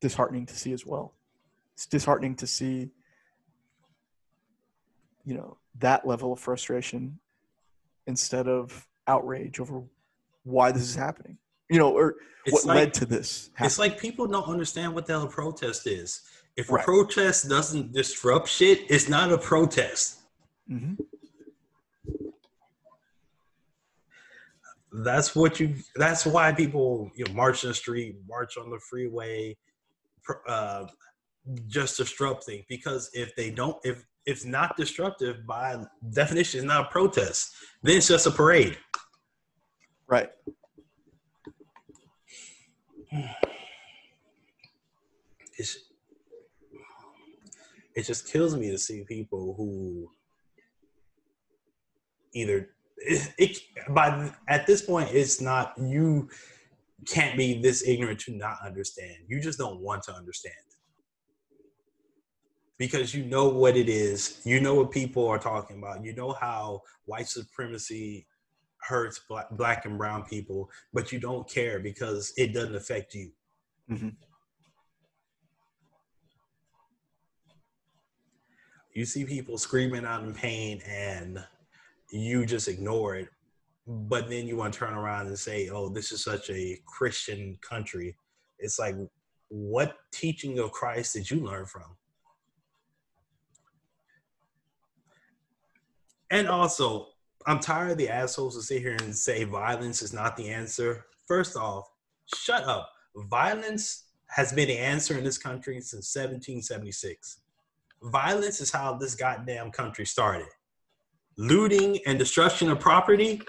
disheartening 0.04 0.46
to 0.46 0.54
see 0.54 0.74
as 0.74 0.86
well. 0.86 1.14
It's 1.76 1.86
disheartening 1.86 2.36
to 2.36 2.46
see, 2.46 2.90
you 5.26 5.34
know, 5.34 5.58
that 5.80 6.06
level 6.06 6.34
of 6.34 6.40
frustration 6.40 7.20
instead 8.06 8.50
of 8.50 8.86
outrage 9.08 9.62
over 9.62 9.82
why 10.44 10.74
this 10.74 10.84
is 10.84 10.94
happening. 10.94 11.38
You 11.70 11.80
know, 11.80 11.92
or 11.92 12.18
it's 12.46 12.54
what 12.54 12.66
like, 12.66 12.76
led 12.76 12.94
to 12.96 13.06
this. 13.06 13.50
Happening. 13.54 13.66
It's 13.66 13.80
like 13.80 13.98
people 13.98 14.28
don't 14.28 14.48
understand 14.48 14.94
what 14.94 15.06
the 15.06 15.14
hell 15.14 15.24
a 15.24 15.30
protest 15.30 15.88
is. 15.88 16.22
If 16.58 16.70
right. 16.70 16.82
a 16.82 16.84
protest 16.84 17.48
doesn't 17.48 17.94
disrupt 17.94 18.50
shit, 18.50 18.82
it's 18.90 19.08
not 19.08 19.32
a 19.32 19.38
protest. 19.38 20.20
Mm-hmm. 20.70 20.96
that's 24.94 25.36
what 25.36 25.60
you 25.60 25.76
that's 25.96 26.26
why 26.26 26.52
people 26.52 27.10
you 27.16 27.26
know 27.26 27.34
march 27.34 27.64
in 27.64 27.70
the 27.70 27.74
street 27.74 28.16
march 28.28 28.58
on 28.58 28.70
the 28.70 28.80
freeway 28.80 29.58
uh 30.48 30.86
just 31.68 31.98
disrupting 31.98 32.64
because 32.70 33.10
if 33.14 33.36
they 33.36 33.50
don't 33.52 33.78
if 33.84 34.06
it's 34.26 34.46
not 34.46 34.78
disruptive 34.78 35.46
by 35.46 35.84
definition 36.12 36.60
it's 36.60 36.68
not 36.68 36.86
a 36.86 36.90
protest. 36.90 37.54
Then 37.82 37.98
it's 37.98 38.08
just 38.08 38.28
a 38.28 38.32
parade. 38.32 38.78
Right. 40.08 40.30
It's 45.56 45.78
it 47.96 48.04
just 48.08 48.28
kills 48.32 48.56
me 48.56 48.72
to 48.72 48.78
see 48.78 49.04
people 49.04 49.54
who 49.56 50.10
either 52.34 52.70
it, 52.98 53.34
it 53.38 53.58
by 53.90 54.32
at 54.48 54.66
this 54.66 54.82
point 54.82 55.10
it's 55.12 55.42
not 55.42 55.74
you 55.78 56.30
can't 57.04 57.38
be 57.38 57.62
this 57.62 57.88
ignorant 57.88 58.20
to 58.22 58.36
not 58.36 58.58
understand. 58.66 59.18
You 59.28 59.40
just 59.40 59.58
don't 59.58 59.80
want 59.80 60.04
to 60.04 60.14
understand. 60.14 60.56
Because 62.78 63.14
you 63.14 63.24
know 63.26 63.48
what 63.48 63.78
it 63.78 63.88
is. 63.88 64.42
You 64.44 64.60
know 64.60 64.76
what 64.76 64.92
people 64.92 65.28
are 65.28 65.40
talking 65.40 65.78
about. 65.78 66.04
You 66.04 66.14
know 66.14 66.32
how 66.34 66.82
white 67.06 67.28
supremacy 67.28 68.28
hurts 68.82 69.22
black, 69.30 69.50
black 69.52 69.86
and 69.86 69.98
brown 69.98 70.24
people, 70.24 70.70
but 70.94 71.12
you 71.12 71.20
don't 71.20 71.50
care 71.50 71.80
because 71.80 72.34
it 72.36 72.54
doesn't 72.54 72.76
affect 72.76 73.14
you. 73.14 73.32
Mm-hmm. 73.90 74.10
You 78.94 79.06
see 79.06 79.26
people 79.26 79.58
screaming 79.58 80.06
out 80.06 80.24
in 80.24 80.34
pain 80.34 80.82
and 80.88 81.44
you 82.12 82.46
just 82.46 82.68
ignore 82.68 83.16
it 83.16 83.30
but 83.86 84.30
then 84.30 84.48
you 84.48 84.56
want 84.56 84.74
to 84.74 84.80
turn 84.80 84.94
around 84.94 85.28
and 85.28 85.38
say 85.38 85.70
oh 85.70 85.90
this 85.90 86.12
is 86.12 86.24
such 86.24 86.50
a 86.50 86.80
christian 86.86 87.58
country. 87.62 88.16
It's 88.60 88.80
like 88.80 88.96
what 89.50 89.98
teaching 90.12 90.60
of 90.60 90.72
christ 90.72 91.14
did 91.14 91.30
you 91.30 91.40
learn 91.42 91.66
from? 91.66 91.96
And 96.32 96.48
also 96.48 97.08
i'm 97.46 97.60
tired 97.60 97.92
of 97.92 97.98
the 97.98 98.10
assholes 98.10 98.56
who 98.56 98.62
sit 98.62 98.82
here 98.82 98.98
and 99.02 99.16
say 99.16 99.44
violence 99.44 100.02
is 100.02 100.14
not 100.14 100.38
the 100.38 100.50
answer. 100.50 101.06
First 101.28 101.56
off 101.58 101.90
shut 102.36 102.64
up. 102.64 102.90
Violence 103.30 104.06
has 104.28 104.52
been 104.52 104.68
the 104.68 104.78
answer 104.78 105.18
in 105.18 105.24
this 105.24 105.38
country 105.38 105.76
since 105.82 106.16
1776 106.16 107.44
violence 108.04 108.60
is 108.60 108.72
how 108.72 108.96
this 108.96 109.16
goddamn 109.16 109.72
country 109.72 110.06
started. 110.06 110.48
Looting 111.38 112.00
and 112.06 112.20
destruction 112.20 112.70
of 112.70 112.80
property, 112.80 113.42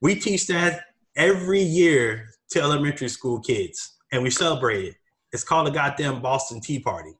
we 0.00 0.14
teach 0.14 0.46
that 0.48 0.84
every 1.16 1.60
year 1.60 2.28
to 2.50 2.60
elementary 2.60 3.08
school 3.08 3.40
kids, 3.40 3.96
and 4.12 4.22
we 4.22 4.30
celebrate 4.30 4.84
it. 4.84 4.94
It's 5.32 5.44
called 5.44 5.68
a 5.68 5.70
goddamn 5.70 6.22
Boston 6.22 6.60
Tea 6.60 6.80
Party. 6.80 7.12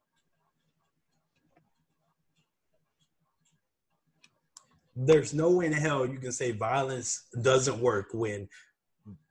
There's 4.97 5.33
no 5.33 5.51
way 5.51 5.67
in 5.67 5.73
hell 5.73 6.07
you 6.07 6.19
can 6.19 6.33
say 6.33 6.51
violence 6.51 7.27
doesn't 7.41 7.79
work 7.79 8.09
when 8.13 8.49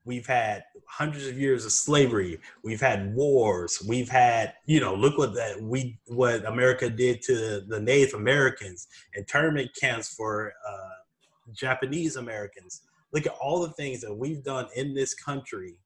We've 0.07 0.25
had 0.25 0.63
hundreds 0.85 1.27
of 1.27 1.37
years 1.37 1.65
of 1.65 1.73
slavery. 1.73 2.39
We've 2.63 2.79
had 2.79 3.13
wars. 3.13 3.83
We've 3.85 4.07
had, 4.07 4.53
you 4.65 4.79
know, 4.79 4.95
look 4.95 5.17
what 5.17 5.35
that 5.35 5.61
we 5.61 5.99
what 6.07 6.45
America 6.45 6.89
did 6.89 7.21
to 7.23 7.59
the 7.67 7.81
Native 7.81 8.13
Americans, 8.13 8.87
internment 9.15 9.69
camps 9.77 10.15
for 10.15 10.53
uh, 10.65 11.51
Japanese 11.51 12.15
Americans. 12.15 12.83
Look 13.13 13.25
at 13.25 13.35
all 13.41 13.61
the 13.61 13.73
things 13.73 14.01
that 14.01 14.13
we've 14.13 14.43
done 14.43 14.67
in 14.75 14.93
this 14.93 15.13
country 15.13 15.79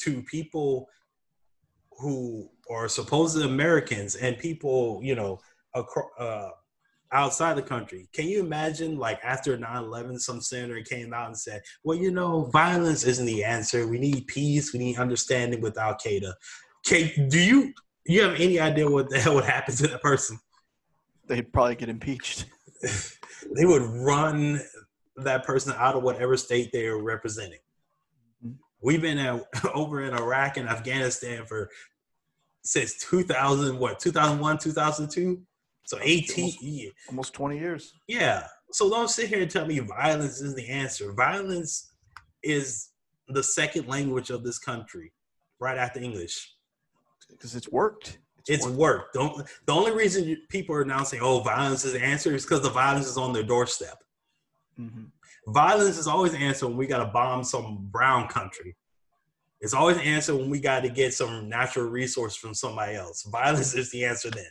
to 0.00 0.22
people 0.22 0.88
who 1.98 2.48
are 2.70 2.88
supposed 2.88 3.40
Americans 3.40 4.16
and 4.16 4.38
people, 4.38 5.00
you 5.02 5.14
know, 5.14 5.38
across, 5.74 6.08
uh, 6.18 6.50
outside 7.12 7.56
the 7.56 7.62
country. 7.62 8.08
Can 8.12 8.28
you 8.28 8.40
imagine, 8.40 8.96
like 8.96 9.18
after 9.24 9.56
9/11, 9.56 10.18
some 10.18 10.40
senator 10.40 10.80
came 10.82 11.12
out 11.12 11.26
and 11.26 11.38
said, 11.38 11.62
"Well, 11.82 11.98
you 11.98 12.10
know, 12.10 12.44
violence 12.52 13.04
isn't 13.04 13.26
the 13.26 13.44
answer. 13.44 13.86
We 13.86 13.98
need 13.98 14.26
peace. 14.26 14.72
We 14.72 14.78
need 14.78 14.98
understanding 14.98 15.60
with 15.60 15.78
Al 15.78 15.94
Qaeda." 15.94 16.32
Okay, 16.86 17.26
do 17.28 17.38
you 17.38 17.74
you 18.06 18.22
have 18.22 18.40
any 18.40 18.58
idea 18.58 18.88
what 18.90 19.10
the 19.10 19.20
hell 19.20 19.34
would 19.34 19.44
happen 19.44 19.74
to 19.76 19.88
that 19.88 20.02
person? 20.02 20.38
They'd 21.26 21.52
probably 21.52 21.76
get 21.76 21.88
impeached. 21.88 22.46
they 22.82 23.64
would 23.64 23.82
run 23.82 24.60
that 25.24 25.44
person 25.44 25.74
out 25.76 25.94
of 25.94 26.02
whatever 26.02 26.36
state 26.36 26.70
they 26.72 26.86
are 26.86 27.02
representing. 27.02 27.58
Mm-hmm. 28.44 28.54
We've 28.82 29.02
been 29.02 29.18
at, 29.18 29.42
over 29.74 30.02
in 30.02 30.14
Iraq 30.14 30.56
and 30.56 30.68
Afghanistan 30.68 31.44
for 31.46 31.70
since 32.62 32.98
2000, 33.08 33.78
what 33.78 33.98
2001, 34.00 34.58
2002 34.58 35.42
So 35.84 35.98
18 36.00 36.44
Almost- 36.44 36.62
yeah. 36.62 36.90
Almost 37.08 37.32
20 37.34 37.58
years. 37.58 37.94
Yeah. 38.06 38.46
So 38.72 38.88
don't 38.88 39.08
sit 39.08 39.28
here 39.28 39.42
and 39.42 39.50
tell 39.50 39.66
me 39.66 39.78
violence 39.80 40.40
is 40.40 40.54
the 40.54 40.68
answer. 40.68 41.12
Violence 41.12 41.92
is 42.42 42.90
the 43.28 43.42
second 43.42 43.88
language 43.88 44.30
of 44.30 44.44
this 44.44 44.58
country, 44.58 45.12
right 45.58 45.76
after 45.78 46.00
English. 46.00 46.54
Because 47.28 47.54
it's 47.54 47.68
worked. 47.70 48.18
It's 48.48 48.66
worked. 48.66 48.78
work. 48.78 49.12
Don't. 49.12 49.46
The 49.66 49.72
only 49.72 49.92
reason 49.92 50.36
people 50.48 50.74
are 50.74 50.84
now 50.84 51.04
saying, 51.04 51.22
"Oh, 51.22 51.40
violence 51.40 51.84
is 51.84 51.92
the 51.92 52.02
answer," 52.02 52.34
is 52.34 52.44
because 52.44 52.62
the 52.62 52.70
violence 52.70 53.06
is 53.06 53.16
on 53.16 53.32
their 53.32 53.42
doorstep. 53.44 54.02
Mhm. 54.80 55.10
Violence 55.48 55.98
is 55.98 56.06
always 56.06 56.32
the 56.32 56.38
answer 56.38 56.66
when 56.66 56.76
we 56.76 56.86
got 56.86 57.04
to 57.04 57.10
bomb 57.10 57.44
some 57.44 57.88
brown 57.90 58.28
country. 58.28 58.76
It's 59.60 59.74
always 59.74 59.96
the 59.96 60.02
answer 60.02 60.34
when 60.34 60.48
we 60.48 60.58
got 60.58 60.80
to 60.80 60.88
get 60.88 61.12
some 61.12 61.48
natural 61.48 61.86
resource 61.86 62.34
from 62.34 62.54
somebody 62.54 62.94
else. 62.94 63.22
Violence 63.24 63.74
is 63.74 63.90
the 63.90 64.04
answer 64.04 64.30
then. 64.30 64.46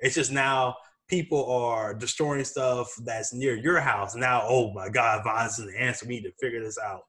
It's 0.00 0.14
just 0.14 0.32
now 0.32 0.76
people 1.08 1.50
are 1.52 1.94
destroying 1.94 2.44
stuff 2.44 2.94
that's 3.04 3.34
near 3.34 3.54
your 3.54 3.80
house. 3.80 4.14
Now, 4.14 4.42
oh 4.44 4.72
my 4.72 4.88
God, 4.88 5.22
violence 5.22 5.58
is 5.58 5.66
the 5.66 5.78
answer. 5.78 6.06
We 6.06 6.16
need 6.16 6.22
to 6.22 6.32
figure 6.40 6.62
this 6.62 6.78
out. 6.78 7.02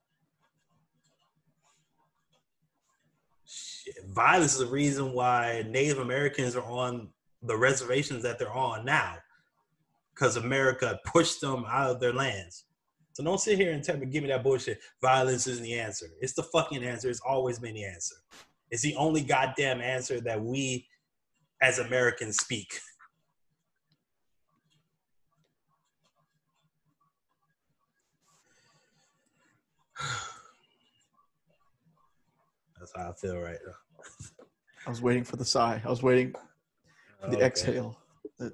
Shit. 3.46 3.94
Violence 4.08 4.52
is 4.52 4.58
the 4.58 4.66
reason 4.66 5.12
why 5.12 5.64
Native 5.68 5.98
Americans 5.98 6.56
are 6.56 6.64
on 6.64 7.08
the 7.42 7.56
reservations 7.56 8.22
that 8.22 8.38
they're 8.38 8.52
on 8.52 8.84
now 8.84 9.16
because 10.16 10.36
America 10.36 10.98
pushed 11.06 11.40
them 11.40 11.64
out 11.68 11.90
of 11.90 12.00
their 12.00 12.12
lands. 12.12 12.64
So 13.12 13.22
don't 13.24 13.40
sit 13.40 13.58
here 13.58 13.72
and 13.72 13.82
tell 13.82 13.96
me, 13.96 14.06
give 14.06 14.22
me 14.22 14.28
that 14.28 14.42
bullshit. 14.42 14.78
Violence 15.00 15.46
isn't 15.46 15.62
the 15.64 15.78
answer. 15.78 16.06
It's 16.20 16.34
the 16.34 16.42
fucking 16.42 16.84
answer. 16.84 17.08
It's 17.08 17.20
always 17.26 17.58
been 17.58 17.74
the 17.74 17.84
answer. 17.84 18.14
It's 18.70 18.82
the 18.82 18.94
only 18.96 19.22
goddamn 19.22 19.80
answer 19.80 20.20
that 20.22 20.42
we 20.42 20.86
as 21.62 21.78
Americans 21.78 22.36
speak. 22.38 22.78
That's 32.78 32.92
how 32.94 33.10
I 33.10 33.12
feel 33.14 33.38
right 33.38 33.56
now. 33.66 33.72
I 34.86 34.90
was 34.90 35.00
waiting 35.00 35.24
for 35.24 35.36
the 35.36 35.44
sigh. 35.44 35.80
I 35.84 35.88
was 35.88 36.02
waiting 36.02 36.32
for 37.20 37.30
the 37.30 37.36
Okay. 37.36 37.46
exhale. 37.46 37.98
That- 38.38 38.52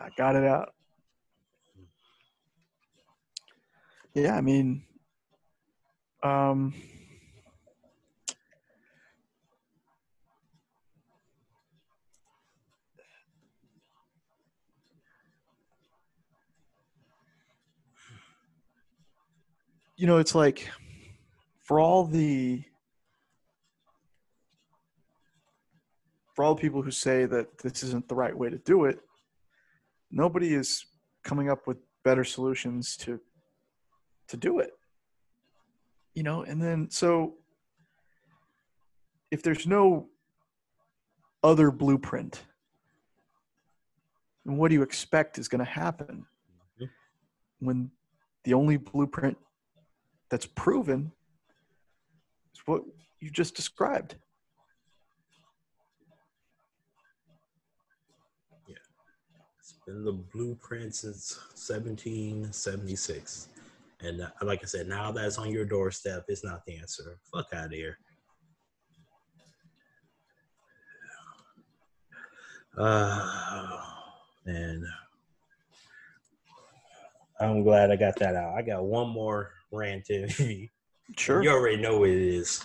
I 0.00 0.08
got 0.16 0.34
it 0.34 0.44
out. 0.44 0.72
Yeah, 4.14 4.34
I 4.34 4.40
mean, 4.40 4.82
um, 6.22 6.72
you 19.96 20.06
know, 20.06 20.16
it's 20.16 20.34
like 20.34 20.66
for 21.62 21.78
all 21.78 22.04
the 22.04 22.64
for 26.34 26.42
all 26.42 26.54
the 26.54 26.60
people 26.60 26.80
who 26.80 26.90
say 26.90 27.26
that 27.26 27.58
this 27.58 27.82
isn't 27.82 28.08
the 28.08 28.14
right 28.14 28.36
way 28.36 28.48
to 28.48 28.58
do 28.58 28.86
it, 28.86 28.98
nobody 30.10 30.54
is 30.54 30.84
coming 31.24 31.48
up 31.50 31.66
with 31.66 31.78
better 32.04 32.24
solutions 32.24 32.96
to 32.98 33.20
to 34.28 34.36
do 34.36 34.58
it. 34.60 34.70
You 36.14 36.22
know, 36.22 36.42
and 36.42 36.62
then 36.62 36.90
so 36.90 37.34
if 39.30 39.42
there's 39.42 39.66
no 39.66 40.08
other 41.42 41.70
blueprint, 41.70 42.44
then 44.44 44.56
what 44.56 44.68
do 44.68 44.74
you 44.74 44.82
expect 44.82 45.38
is 45.38 45.48
going 45.48 45.64
to 45.64 45.70
happen 45.70 46.26
Mhm. 46.80 46.90
when 47.60 47.90
the 48.44 48.54
only 48.54 48.76
blueprint 48.76 49.38
that's 50.28 50.46
proven 50.46 51.12
is 52.54 52.60
what 52.66 52.82
you 53.20 53.30
just 53.30 53.54
described? 53.54 54.16
It's 59.90 60.04
the 60.04 60.12
blueprint 60.12 60.94
since 60.94 61.36
1776. 61.54 63.48
And 64.02 64.20
uh, 64.22 64.28
like 64.42 64.60
I 64.62 64.66
said, 64.66 64.86
now 64.86 65.10
that's 65.10 65.36
on 65.36 65.50
your 65.50 65.64
doorstep, 65.64 66.24
it's 66.28 66.44
not 66.44 66.64
the 66.64 66.76
answer. 66.76 67.18
Fuck 67.32 67.48
out 67.52 67.66
of 67.66 67.72
here. 67.72 67.98
Uh, 72.78 73.80
and 74.46 74.84
I'm 77.40 77.64
glad 77.64 77.90
I 77.90 77.96
got 77.96 78.16
that 78.20 78.36
out. 78.36 78.54
I 78.54 78.62
got 78.62 78.84
one 78.84 79.08
more 79.08 79.50
rant 79.72 80.10
in 80.10 80.28
me. 80.38 80.70
Sure. 81.16 81.42
You 81.42 81.50
already 81.50 81.76
know 81.76 81.98
what 81.98 82.08
it 82.08 82.22
is. 82.22 82.62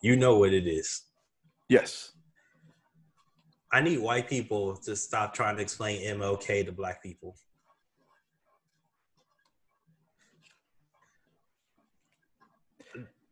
You 0.00 0.16
know 0.16 0.38
what 0.38 0.54
it 0.54 0.66
is. 0.66 1.02
Yes. 1.68 2.12
I 3.70 3.80
need 3.82 3.98
white 3.98 4.28
people 4.28 4.76
to 4.78 4.96
stop 4.96 5.34
trying 5.34 5.56
to 5.56 5.62
explain 5.62 6.02
MLK 6.02 6.64
to 6.64 6.72
black 6.72 7.02
people. 7.02 7.36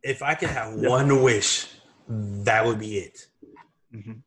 If 0.02 0.22
I 0.22 0.34
could 0.34 0.50
have 0.50 0.78
Yeah. 0.78 0.88
one 0.88 1.22
wish, 1.22 1.66
that 2.08 2.64
would 2.64 2.78
be 2.78 2.98
it. 2.98 3.28
Mhm. 3.92 4.22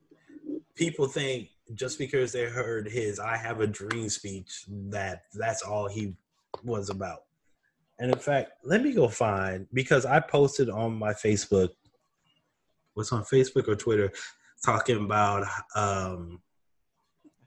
People 0.75 1.07
think 1.07 1.51
just 1.73 1.97
because 1.99 2.31
they 2.31 2.45
heard 2.45 2.89
his 2.89 3.19
"I 3.19 3.37
have 3.37 3.61
a 3.61 3.67
dream" 3.67 4.09
speech 4.09 4.65
that 4.67 5.25
that's 5.33 5.61
all 5.61 5.87
he 5.87 6.17
was 6.63 6.89
about. 6.89 7.25
And 7.99 8.11
in 8.11 8.19
fact, 8.19 8.53
let 8.63 8.81
me 8.81 8.93
go 8.93 9.07
find 9.07 9.67
because 9.73 10.05
I 10.05 10.19
posted 10.19 10.69
on 10.69 10.95
my 10.95 11.13
Facebook, 11.13 11.75
what's 12.93 13.11
on 13.11 13.23
Facebook 13.23 13.67
or 13.67 13.75
Twitter, 13.75 14.11
talking 14.65 15.03
about 15.03 15.47
um, 15.75 16.39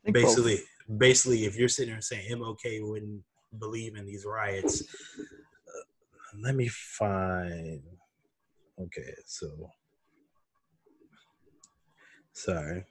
think 0.05 0.15
both. 0.15 0.25
basically 0.25 0.61
basically 0.99 1.45
if 1.45 1.57
you're 1.57 1.69
sitting 1.69 1.93
there 1.93 2.01
saying 2.01 2.31
MLK 2.31 2.87
wouldn't 2.87 3.23
believe 3.59 3.97
in 3.97 4.07
these 4.07 4.25
riots, 4.25 4.83
uh, 5.19 6.41
let 6.43 6.55
me 6.55 6.69
find. 6.69 7.83
Okay, 8.81 9.15
so 9.27 9.71
sorry. 12.33 12.85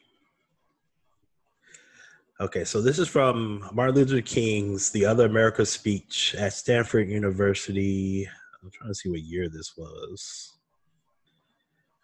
Okay, 2.40 2.64
so 2.64 2.82
this 2.82 2.98
is 2.98 3.08
from 3.08 3.70
Martin 3.72 3.96
Luther 3.96 4.22
King's 4.22 4.90
The 4.90 5.06
Other 5.06 5.26
America 5.26 5.66
speech 5.66 6.34
at 6.36 6.54
Stanford 6.54 7.08
University. 7.08 8.28
I'm 8.64 8.72
trying 8.72 8.90
to 8.90 8.96
see 8.96 9.10
what 9.10 9.22
year 9.22 9.48
this 9.48 9.78
was. 9.78 10.58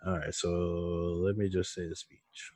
All 0.05 0.17
right, 0.17 0.33
so 0.33 0.49
let 0.49 1.37
me 1.37 1.49
just 1.49 1.73
say 1.73 1.87
the 1.87 1.95
speech. 1.95 2.51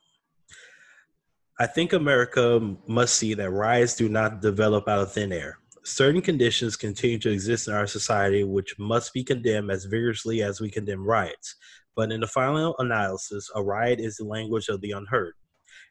I 1.59 1.67
think 1.67 1.93
America 1.93 2.75
must 2.87 3.15
see 3.15 3.33
that 3.33 3.51
riots 3.51 3.95
do 3.95 4.09
not 4.09 4.41
develop 4.41 4.87
out 4.87 4.99
of 4.99 5.11
thin 5.11 5.31
air. 5.31 5.57
Certain 5.83 6.21
conditions 6.21 6.75
continue 6.75 7.19
to 7.19 7.31
exist 7.31 7.67
in 7.67 7.73
our 7.73 7.87
society 7.87 8.43
which 8.43 8.77
must 8.79 9.13
be 9.13 9.23
condemned 9.23 9.71
as 9.71 9.85
vigorously 9.85 10.43
as 10.43 10.61
we 10.61 10.69
condemn 10.69 11.05
riots. 11.05 11.55
But 11.95 12.11
in 12.11 12.21
the 12.21 12.27
final 12.27 12.75
analysis, 12.79 13.49
a 13.55 13.61
riot 13.61 13.99
is 13.99 14.17
the 14.17 14.25
language 14.25 14.69
of 14.69 14.81
the 14.81 14.91
unheard. 14.91 15.33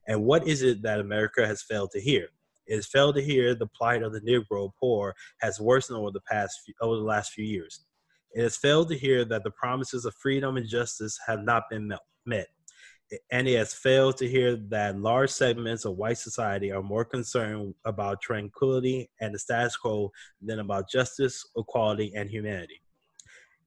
And 0.07 0.25
what 0.25 0.47
is 0.47 0.63
it 0.63 0.83
that 0.83 1.01
America 1.01 1.47
has 1.47 1.63
failed 1.63 1.91
to 1.93 2.01
hear? 2.01 2.29
It 2.67 2.77
has 2.77 2.87
failed 2.87 3.17
to 3.17 3.23
hear 3.23 3.55
the 3.55 3.67
plight 3.67 4.03
of 4.03 4.13
the 4.13 4.21
Negro 4.21 4.71
poor 4.81 5.15
has 5.41 5.61
worsened 5.61 5.99
over 5.99 6.11
the 6.13 6.21
past 6.21 6.61
few, 6.65 6.75
over 6.81 6.97
the 6.97 7.03
last 7.03 7.33
few 7.33 7.45
years. 7.45 7.85
It 8.33 8.43
has 8.43 8.57
failed 8.57 8.89
to 8.91 8.99
hear 8.99 9.25
that 9.25 9.45
the 9.45 9.51
promises 9.51 10.05
of 10.05 10.15
freedom 10.15 10.57
and 10.57 10.69
justice 10.69 11.19
have 11.27 11.43
not 11.43 11.65
been 11.71 11.93
met-. 12.27 12.49
And 13.33 13.49
it 13.49 13.57
has 13.57 13.75
failed 13.75 14.17
to 14.19 14.29
hear 14.29 14.57
that 14.69 15.01
large 15.01 15.31
segments 15.31 15.85
of 15.85 15.97
white 15.97 16.19
society 16.19 16.71
are 16.71 16.83
more 16.83 17.05
concerned 17.05 17.75
about 17.85 18.23
tranquility 18.23 19.11
and 19.21 19.35
the 19.35 19.39
status 19.39 19.77
quo 19.77 20.13
than 20.41 20.61
about 20.61 20.89
justice, 20.89 21.45
equality, 21.57 22.13
and 22.15 22.31
humanity. 22.31 22.81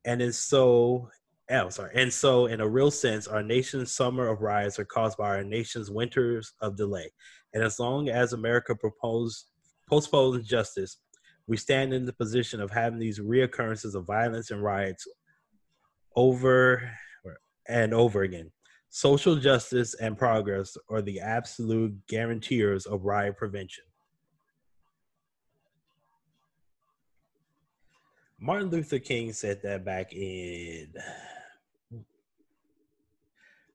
And 0.06 0.22
it's 0.22 0.38
so 0.38 1.10
Oh, 1.52 1.68
sorry. 1.70 1.92
And 1.94 2.12
so, 2.12 2.46
in 2.46 2.62
a 2.62 2.68
real 2.68 2.90
sense, 2.90 3.28
our 3.28 3.44
nation's 3.44 3.92
summer 3.92 4.28
of 4.28 4.42
riots 4.42 4.80
are 4.80 4.86
caused 4.86 5.18
by 5.18 5.28
our 5.28 5.44
nation's 5.44 5.92
winters 5.92 6.54
of 6.62 6.78
delay. 6.78 7.12
And 7.54 7.62
as 7.62 7.80
long 7.80 8.08
as 8.08 8.32
America 8.32 8.74
propose, 8.76 9.48
postpones 9.90 10.48
justice, 10.48 10.98
we 11.48 11.58
stand 11.58 11.94
in 11.94 12.06
the 12.06 12.14
position 12.14 12.62
of 12.62 12.72
having 12.72 13.00
these 13.00 13.20
reoccurrences 13.20 13.96
of 13.96 14.06
violence 14.06 14.52
and 14.52 14.64
riots 14.64 15.06
over 16.16 16.90
and 17.68 17.94
over 17.94 18.22
again. 18.22 18.50
Social 18.90 19.36
justice 19.36 19.94
and 19.96 20.18
progress 20.18 20.78
are 20.90 21.02
the 21.02 21.20
absolute 21.20 21.94
guarantors 22.08 22.86
of 22.86 23.04
riot 23.06 23.36
prevention. 23.38 23.84
Martin 28.40 28.70
Luther 28.70 29.00
King 29.00 29.34
said 29.34 29.62
that 29.64 29.84
back 29.86 30.14
in 30.14 30.94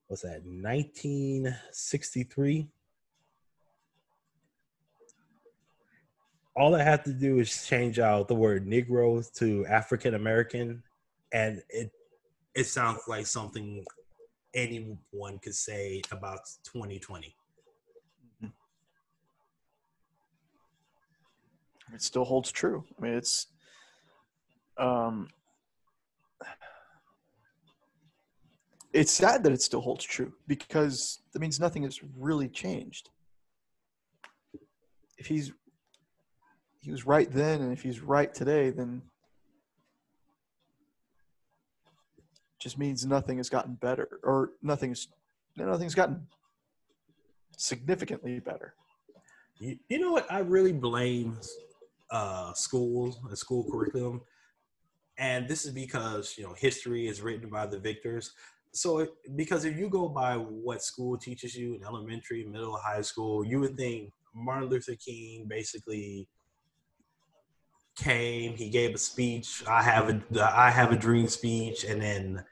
what's 0.07 0.22
that 0.22 0.44
1963 0.44 2.68
all 6.59 6.75
I 6.75 6.83
have 6.83 7.05
to 7.05 7.12
do 7.12 7.38
is 7.38 7.64
change 7.66 8.01
out 8.01 8.27
the 8.27 8.35
word 8.35 8.66
Negro 8.66 9.25
to 9.35 9.64
African 9.66 10.14
American, 10.14 10.83
and 11.33 11.62
it 11.68 11.92
it 12.55 12.64
sounds 12.64 13.03
like 13.07 13.27
something 13.27 13.85
anyone 14.55 15.38
could 15.38 15.55
say 15.55 16.03
about 16.11 16.40
2020. 16.64 17.33
Mm-hmm. 18.42 18.47
It 21.94 22.03
still 22.03 22.25
holds 22.25 22.51
true. 22.51 22.85
I 22.99 23.03
mean, 23.03 23.14
it's 23.14 23.47
um, 24.79 25.29
it's 28.92 29.12
sad 29.12 29.44
that 29.44 29.53
it 29.53 29.62
still 29.62 29.81
holds 29.81 30.05
true 30.05 30.33
because 30.49 31.21
that 31.33 31.38
means 31.38 31.61
nothing 31.61 31.85
has 31.85 32.01
really 32.16 32.49
changed. 32.49 33.11
If 35.18 35.27
he's 35.27 35.53
he 36.81 36.91
was 36.91 37.07
right 37.07 37.31
then, 37.31 37.61
and 37.61 37.73
if 37.73 37.83
he's 37.83 38.01
right 38.01 38.33
today, 38.33 38.71
then 38.71 39.03
just 42.59 42.79
means 42.79 43.05
nothing 43.05 43.38
has 43.38 43.49
gotten 43.49 43.75
better, 43.75 44.21
or 44.23 44.53
nothing's 44.62 45.09
nothing's 45.57 45.95
gotten 45.95 46.27
significantly 47.57 48.41
better. 48.41 48.75
You, 49.59 49.77
you 49.88 49.99
know 49.99 50.12
what? 50.12 50.31
I 50.31 50.38
really 50.38 50.73
blame 50.73 51.38
uh, 52.11 52.53
schools 52.55 53.19
and 53.27 53.37
school 53.37 53.69
curriculum, 53.71 54.23
and 55.19 55.49
this 55.49 55.64
is 55.64 55.73
because 55.73 56.37
you 56.38 56.45
know 56.45 56.55
history 56.57 57.09
is 57.09 57.21
written 57.21 57.49
by 57.49 57.67
the 57.67 57.79
victors. 57.79 58.33
So, 58.73 59.07
because 59.35 59.64
if 59.64 59.77
you 59.77 59.88
go 59.88 60.09
by 60.09 60.37
what 60.37 60.83
school 60.83 61.17
teaches 61.17 61.57
you 61.57 61.75
in 61.75 61.83
elementary, 61.83 62.45
middle, 62.45 62.77
high 62.77 63.01
school, 63.01 63.45
you 63.45 63.61
would 63.61 63.77
think 63.77 64.12
Martin 64.35 64.69
Luther 64.69 64.95
King 64.95 65.47
basically 65.49 66.29
came, 67.99 68.57
he 68.57 68.69
gave 68.69 68.95
a 68.95 68.99
speech. 68.99 69.63
I 69.67 69.83
have 69.83 70.09
a 70.09 70.43
I 70.57 70.71
have 70.71 70.93
a 70.93 70.97
dream 70.97 71.29
speech, 71.29 71.85
and 71.85 72.01
then 72.01 72.45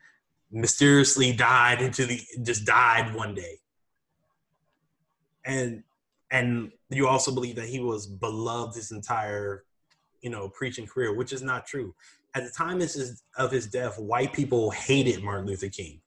mysteriously 0.51 1.33
died 1.33 1.81
into 1.81 2.05
the 2.05 2.21
just 2.43 2.65
died 2.65 3.15
one 3.15 3.35
day. 3.35 3.59
And 5.45 5.83
and 6.31 6.73
you 6.91 7.07
also 7.07 7.33
believe 7.33 7.57
that 7.57 7.69
he 7.69 7.81
was 7.81 8.07
beloved 8.07 8.77
his 8.77 8.91
entire, 8.91 9.65
you 10.21 10.31
know, 10.31 10.49
preaching 10.49 10.87
career, 10.87 11.15
which 11.15 11.33
is 11.33 11.43
not 11.43 11.67
true. 11.67 11.95
At 12.35 12.45
the 12.45 12.51
time 12.51 12.81
of 13.39 13.51
his 13.51 13.67
death, 13.67 13.99
white 13.99 14.33
people 14.33 14.71
hated 14.71 15.23
Martin 15.23 15.47
Luther 15.47 15.69
King. 15.69 16.01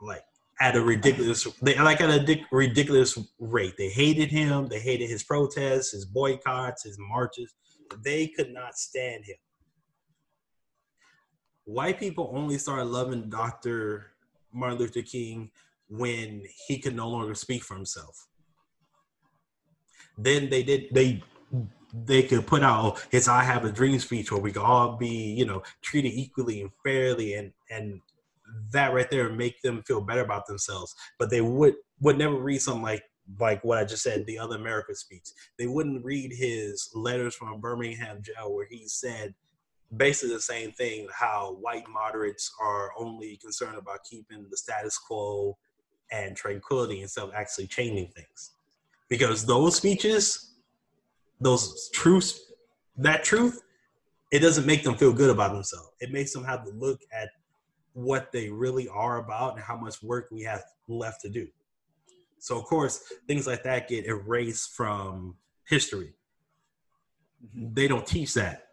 Like 0.00 0.25
at 0.60 0.76
a 0.76 0.80
ridiculous 0.80 1.46
they 1.60 1.78
like 1.78 2.00
at 2.00 2.10
a 2.10 2.44
ridiculous 2.50 3.18
rate. 3.38 3.74
They 3.76 3.88
hated 3.88 4.30
him. 4.30 4.68
They 4.68 4.80
hated 4.80 5.08
his 5.08 5.22
protests, 5.22 5.92
his 5.92 6.06
boycotts, 6.06 6.84
his 6.84 6.96
marches. 6.98 7.54
They 8.02 8.28
could 8.28 8.52
not 8.52 8.76
stand 8.76 9.24
him. 9.24 9.36
White 11.64 11.98
people 11.98 12.30
only 12.34 12.58
started 12.58 12.86
loving 12.86 13.28
Dr. 13.28 14.12
Martin 14.52 14.78
Luther 14.78 15.02
King 15.02 15.50
when 15.88 16.44
he 16.66 16.78
could 16.78 16.96
no 16.96 17.08
longer 17.08 17.34
speak 17.34 17.62
for 17.62 17.74
himself. 17.74 18.26
Then 20.16 20.48
they 20.48 20.62
did 20.62 20.86
they 20.92 21.22
they 21.92 22.22
could 22.22 22.46
put 22.46 22.62
out 22.62 23.04
his 23.10 23.28
"I 23.28 23.42
Have 23.42 23.64
a 23.64 23.72
Dream" 23.72 23.98
speech 23.98 24.32
where 24.32 24.40
we 24.40 24.52
could 24.52 24.62
all 24.62 24.96
be, 24.96 25.08
you 25.08 25.44
know, 25.44 25.62
treated 25.82 26.12
equally 26.12 26.62
and 26.62 26.70
fairly, 26.82 27.34
and 27.34 27.52
and 27.70 28.00
that 28.72 28.92
right 28.92 29.10
there 29.10 29.28
make 29.30 29.60
them 29.62 29.82
feel 29.82 30.00
better 30.00 30.22
about 30.22 30.46
themselves. 30.46 30.94
But 31.18 31.30
they 31.30 31.40
would 31.40 31.74
would 32.00 32.18
never 32.18 32.36
read 32.36 32.60
something 32.60 32.82
like 32.82 33.02
like 33.40 33.64
what 33.64 33.78
I 33.78 33.84
just 33.84 34.02
said, 34.02 34.24
the 34.26 34.38
other 34.38 34.56
America 34.56 34.94
speech. 34.94 35.28
They 35.58 35.66
wouldn't 35.66 36.04
read 36.04 36.32
his 36.32 36.90
letters 36.94 37.34
from 37.34 37.60
Birmingham 37.60 38.22
jail 38.22 38.54
where 38.54 38.66
he 38.70 38.86
said 38.86 39.34
basically 39.96 40.34
the 40.34 40.40
same 40.40 40.72
thing, 40.72 41.08
how 41.12 41.56
white 41.60 41.88
moderates 41.88 42.52
are 42.60 42.90
only 42.98 43.36
concerned 43.36 43.76
about 43.76 44.04
keeping 44.08 44.46
the 44.50 44.56
status 44.56 44.98
quo 44.98 45.56
and 46.10 46.36
tranquility 46.36 47.02
instead 47.02 47.24
of 47.24 47.34
actually 47.34 47.66
changing 47.66 48.08
things. 48.08 48.52
Because 49.08 49.44
those 49.44 49.76
speeches, 49.76 50.54
those 51.40 51.90
truths, 51.90 52.52
that 52.96 53.24
truth, 53.24 53.62
it 54.32 54.40
doesn't 54.40 54.66
make 54.66 54.82
them 54.82 54.96
feel 54.96 55.12
good 55.12 55.30
about 55.30 55.52
themselves. 55.52 55.90
It 56.00 56.10
makes 56.10 56.32
them 56.32 56.44
have 56.44 56.64
to 56.64 56.70
look 56.70 57.00
at 57.12 57.28
what 57.96 58.30
they 58.30 58.50
really 58.50 58.88
are 58.88 59.16
about 59.16 59.54
and 59.54 59.62
how 59.62 59.74
much 59.74 60.02
work 60.02 60.28
we 60.30 60.42
have 60.42 60.62
left 60.86 61.22
to 61.22 61.30
do. 61.30 61.48
So, 62.38 62.58
of 62.58 62.64
course, 62.64 63.00
things 63.26 63.46
like 63.46 63.62
that 63.62 63.88
get 63.88 64.04
erased 64.04 64.74
from 64.74 65.34
history. 65.66 66.12
Mm-hmm. 67.42 67.72
They 67.72 67.88
don't 67.88 68.06
teach 68.06 68.34
that. 68.34 68.68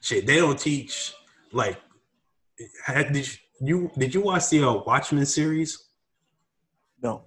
Shit, 0.00 0.24
they 0.24 0.36
don't 0.36 0.58
teach 0.58 1.12
like. 1.52 1.80
Did 3.12 3.28
you 3.60 3.90
did 3.98 4.14
you 4.14 4.20
watch 4.20 4.50
the 4.50 4.62
uh, 4.62 4.74
Watchmen 4.86 5.26
series? 5.26 5.88
No. 7.02 7.24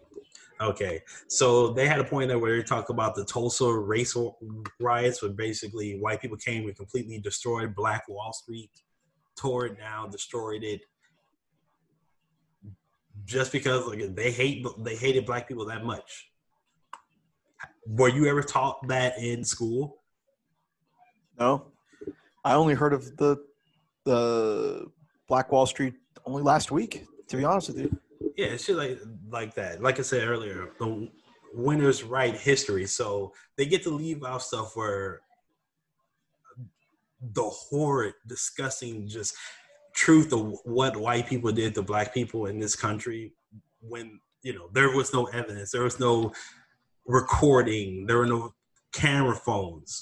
Okay, 0.61 1.01
so 1.27 1.71
they 1.73 1.87
had 1.87 1.99
a 1.99 2.03
point 2.03 2.29
there 2.29 2.39
where 2.39 2.55
they 2.55 2.63
talk 2.63 2.89
about 2.89 3.15
the 3.15 3.25
Tulsa 3.25 3.65
race 3.65 4.15
riots, 4.79 5.21
where 5.21 5.31
basically 5.31 5.99
white 5.99 6.21
people 6.21 6.37
came 6.37 6.67
and 6.67 6.75
completely 6.75 7.19
destroyed 7.19 7.75
Black 7.75 8.07
Wall 8.07 8.31
Street, 8.31 8.69
tore 9.35 9.65
it 9.65 9.77
down, 9.77 10.11
destroyed 10.11 10.63
it, 10.63 10.81
just 13.25 13.51
because 13.51 13.87
like 13.87 14.15
they 14.15 14.31
hate 14.31 14.65
they 14.79 14.95
hated 14.95 15.25
black 15.25 15.47
people 15.47 15.65
that 15.65 15.85
much. 15.85 16.29
Were 17.87 18.09
you 18.09 18.27
ever 18.27 18.43
taught 18.43 18.87
that 18.87 19.17
in 19.19 19.43
school? 19.43 20.01
No, 21.39 21.65
I 22.43 22.53
only 22.53 22.73
heard 22.73 22.93
of 22.93 23.17
the 23.17 23.37
the 24.05 24.87
Black 25.27 25.51
Wall 25.51 25.65
Street 25.65 25.95
only 26.25 26.43
last 26.43 26.71
week. 26.71 27.05
To 27.27 27.37
be 27.37 27.45
honest 27.45 27.69
with 27.69 27.79
you. 27.79 27.97
Yeah, 28.35 28.47
it's 28.47 28.65
just 28.65 28.77
like 28.77 28.99
like 29.29 29.55
that. 29.55 29.81
Like 29.81 29.99
I 29.99 30.01
said 30.01 30.27
earlier, 30.27 30.69
the 30.79 31.09
winners 31.53 32.03
write 32.03 32.35
history, 32.35 32.85
so 32.85 33.33
they 33.57 33.65
get 33.65 33.83
to 33.83 33.89
leave 33.89 34.23
out 34.23 34.41
stuff 34.41 34.75
where 34.75 35.21
the 37.21 37.43
horrid, 37.43 38.15
disgusting, 38.27 39.07
just 39.07 39.35
truth 39.93 40.33
of 40.33 40.57
what 40.63 40.97
white 40.97 41.27
people 41.27 41.51
did 41.51 41.75
to 41.75 41.81
black 41.81 42.13
people 42.13 42.45
in 42.45 42.59
this 42.59 42.75
country 42.75 43.33
when 43.81 44.19
you 44.41 44.53
know 44.53 44.69
there 44.73 44.95
was 44.95 45.13
no 45.13 45.25
evidence 45.25 45.71
there 45.71 45.83
was 45.83 45.99
no 45.99 46.31
recording 47.05 48.05
there 48.05 48.17
were 48.17 48.25
no 48.25 48.53
camera 48.91 49.35
phones. 49.35 50.01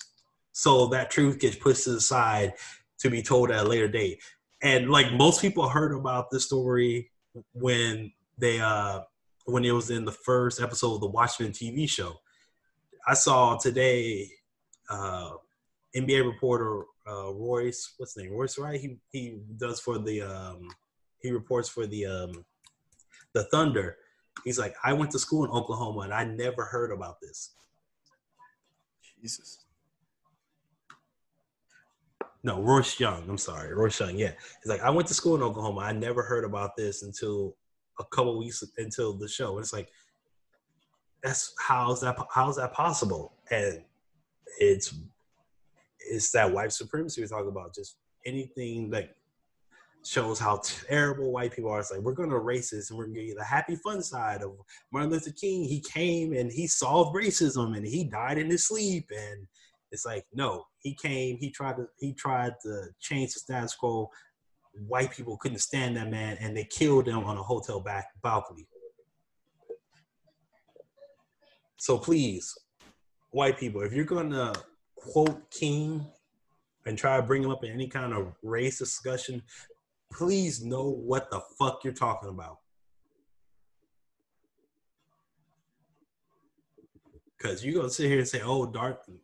So 0.52 0.88
that 0.88 1.12
truth 1.12 1.39
gets 1.39 1.56
pushed 1.56 1.86
to 1.86 1.91
the 1.91 2.02
side 2.02 2.54
to 2.99 3.10
be 3.10 3.21
told 3.21 3.52
at 3.52 3.65
a 3.65 3.67
later 3.67 3.88
date. 3.88 4.21
And 4.62 4.89
like 4.89 5.13
most 5.13 5.41
people 5.41 5.69
heard 5.69 5.93
about 5.93 6.30
this 6.32 6.45
story 6.45 7.12
when 7.54 8.12
they 8.38 8.60
uh 8.60 9.02
when 9.45 9.65
it 9.65 9.71
was 9.71 9.89
in 9.89 10.06
the 10.06 10.12
first 10.12 10.62
episode 10.62 10.95
of 10.95 11.02
the 11.02 11.08
watchmen 11.08 11.52
tv 11.52 11.89
show. 11.89 12.15
I 13.08 13.13
saw 13.13 13.58
today 13.58 14.30
uh 14.89 15.32
nba 15.95 16.25
reporter 16.25 16.84
uh, 17.09 17.33
Royce, 17.33 17.95
what's 17.97 18.13
his 18.13 18.23
name? 18.23 18.33
Royce, 18.33 18.57
right? 18.57 18.79
He 18.79 18.97
he 19.11 19.39
does 19.57 19.79
for 19.79 19.97
the 19.97 20.21
um, 20.21 20.69
he 21.21 21.31
reports 21.31 21.69
for 21.69 21.87
the 21.87 22.05
um, 22.05 22.45
the 23.33 23.43
Thunder. 23.45 23.97
He's 24.45 24.59
like, 24.59 24.75
I 24.83 24.93
went 24.93 25.11
to 25.11 25.19
school 25.19 25.43
in 25.43 25.51
Oklahoma 25.51 26.01
and 26.01 26.13
I 26.13 26.23
never 26.23 26.63
heard 26.65 26.91
about 26.91 27.19
this. 27.21 27.55
Jesus. 29.21 29.65
No, 32.43 32.61
Royce 32.61 32.99
Young. 32.99 33.27
I'm 33.27 33.37
sorry, 33.37 33.73
Royce 33.73 33.99
Young. 33.99 34.17
Yeah, 34.17 34.31
he's 34.62 34.69
like, 34.69 34.81
I 34.81 34.89
went 34.89 35.07
to 35.10 35.13
school 35.13 35.35
in 35.35 35.43
Oklahoma. 35.43 35.81
I 35.81 35.91
never 35.91 36.23
heard 36.23 36.45
about 36.45 36.77
this 36.77 37.03
until 37.03 37.57
a 37.99 38.05
couple 38.05 38.37
weeks 38.37 38.63
until 38.77 39.13
the 39.13 39.27
show. 39.27 39.51
And 39.57 39.60
it's 39.60 39.73
like, 39.73 39.89
that's 41.21 41.53
how's 41.60 41.99
that 42.01 42.17
how's 42.33 42.55
that 42.55 42.71
possible? 42.71 43.33
And 43.51 43.83
it's 44.60 44.93
it's 46.10 46.31
that 46.31 46.51
white 46.51 46.71
supremacy 46.71 47.21
we 47.21 47.27
talk 47.27 47.47
about. 47.47 47.73
Just 47.73 47.97
anything 48.25 48.89
that 48.91 49.15
shows 50.05 50.39
how 50.39 50.62
terrible 50.63 51.31
white 51.31 51.53
people 51.53 51.69
are. 51.69 51.79
It's 51.79 51.91
like 51.91 52.01
we're 52.01 52.13
going 52.13 52.29
to 52.29 52.39
this, 52.39 52.89
and 52.89 52.97
we're 52.97 53.05
going 53.05 53.15
to 53.15 53.25
get 53.27 53.37
the 53.37 53.43
happy 53.43 53.75
fun 53.75 54.01
side 54.01 54.41
of 54.41 54.53
Martin 54.91 55.12
Luther 55.12 55.31
King. 55.31 55.63
He 55.63 55.81
came 55.81 56.33
and 56.33 56.51
he 56.51 56.67
solved 56.67 57.15
racism, 57.15 57.75
and 57.75 57.85
he 57.85 58.03
died 58.03 58.37
in 58.37 58.49
his 58.49 58.67
sleep. 58.67 59.10
And 59.15 59.47
it's 59.91 60.05
like 60.05 60.25
no, 60.33 60.65
he 60.79 60.95
came. 60.95 61.37
He 61.37 61.49
tried 61.49 61.77
to 61.77 61.87
he 61.99 62.13
tried 62.13 62.53
to 62.63 62.87
change 62.99 63.33
the 63.33 63.39
status 63.39 63.75
quo. 63.75 64.10
White 64.87 65.12
people 65.12 65.37
couldn't 65.37 65.60
stand 65.60 65.97
that 65.97 66.10
man, 66.10 66.37
and 66.39 66.55
they 66.55 66.65
killed 66.65 67.07
him 67.07 67.23
on 67.23 67.37
a 67.37 67.43
hotel 67.43 67.79
back 67.79 68.07
balcony. 68.21 68.67
So 71.77 71.97
please, 71.97 72.57
white 73.31 73.57
people, 73.57 73.81
if 73.81 73.93
you're 73.93 74.05
gonna 74.05 74.53
quote 75.00 75.50
King 75.52 76.06
and 76.85 76.97
try 76.97 77.17
to 77.17 77.23
bring 77.23 77.43
him 77.43 77.52
up 77.52 77.63
in 77.63 77.71
any 77.71 77.87
kind 77.87 78.13
of 78.13 78.33
race 78.43 78.79
discussion, 78.79 79.41
please 80.12 80.63
know 80.63 80.89
what 80.89 81.29
the 81.29 81.41
fuck 81.58 81.83
you're 81.83 81.93
talking 81.93 82.29
about. 82.29 82.58
Because 87.37 87.63
you're 87.63 87.75
gonna 87.75 87.89
sit 87.89 88.08
here 88.08 88.19
and 88.19 88.27
say, 88.27 88.41
"Oh, 88.41 88.71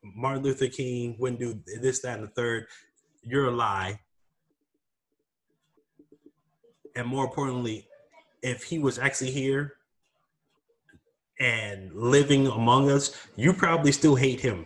Martin 0.04 0.44
Luther 0.44 0.68
King 0.68 1.18
wouldn't 1.20 1.40
do 1.40 1.62
this, 1.82 2.02
that, 2.02 2.20
and 2.20 2.28
the 2.28 2.32
third. 2.32 2.68
You're 3.24 3.48
a 3.48 3.52
lie. 3.52 4.00
And 6.96 7.08
more 7.08 7.26
importantly, 7.26 7.90
if 8.42 8.64
he 8.64 8.80
was 8.80 8.98
actually 8.98 9.32
here 9.32 9.74
and 11.40 11.94
living 11.94 12.48
among 12.48 12.90
us, 12.90 13.14
you 13.36 13.52
probably 13.52 13.92
still 13.92 14.16
hate 14.16 14.40
him. 14.40 14.66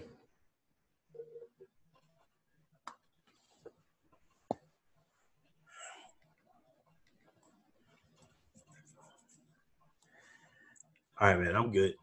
All 11.19 11.27
right, 11.27 11.39
man, 11.39 11.55
I'm 11.55 11.71
good. 11.71 11.95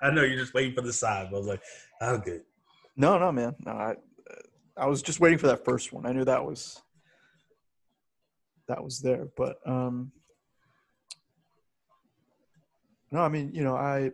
I 0.00 0.10
know 0.10 0.22
you're 0.22 0.38
just 0.38 0.54
waiting 0.54 0.74
for 0.74 0.80
the 0.80 0.92
side, 0.92 1.28
but 1.30 1.36
I 1.36 1.38
was 1.40 1.46
like, 1.46 1.62
I'm 2.00 2.20
good. 2.20 2.42
No, 2.96 3.18
no, 3.18 3.30
man. 3.30 3.54
No, 3.64 3.72
I, 3.72 3.96
I 4.76 4.86
was 4.86 5.02
just 5.02 5.20
waiting 5.20 5.38
for 5.38 5.48
that 5.48 5.64
first 5.64 5.92
one. 5.92 6.06
I 6.06 6.12
knew 6.12 6.24
that 6.24 6.42
was 6.42 6.80
that 8.68 8.82
was 8.82 9.00
there, 9.00 9.28
but 9.36 9.56
um, 9.66 10.10
no, 13.10 13.20
I 13.20 13.28
mean, 13.28 13.50
you 13.52 13.62
know, 13.62 13.76
I. 13.76 14.12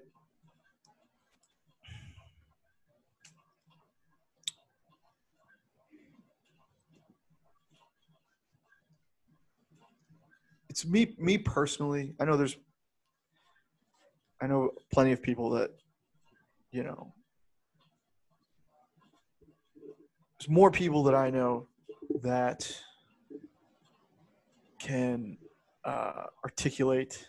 It's 10.69 10.85
me, 10.85 11.15
me 11.19 11.39
personally. 11.39 12.15
I 12.21 12.25
know 12.25 12.37
there's 12.37 12.57
I 14.41 14.47
know 14.47 14.71
plenty 14.93 15.13
of 15.13 15.23
people 15.23 15.51
that, 15.51 15.71
you 16.71 16.85
know, 16.85 17.13
there's 20.39 20.49
more 20.49 20.71
people 20.71 21.03
that 21.05 21.15
I 21.15 21.31
know 21.31 21.67
that 22.23 22.73
can 24.79 25.37
uh, 25.85 26.27
articulate, 26.45 27.27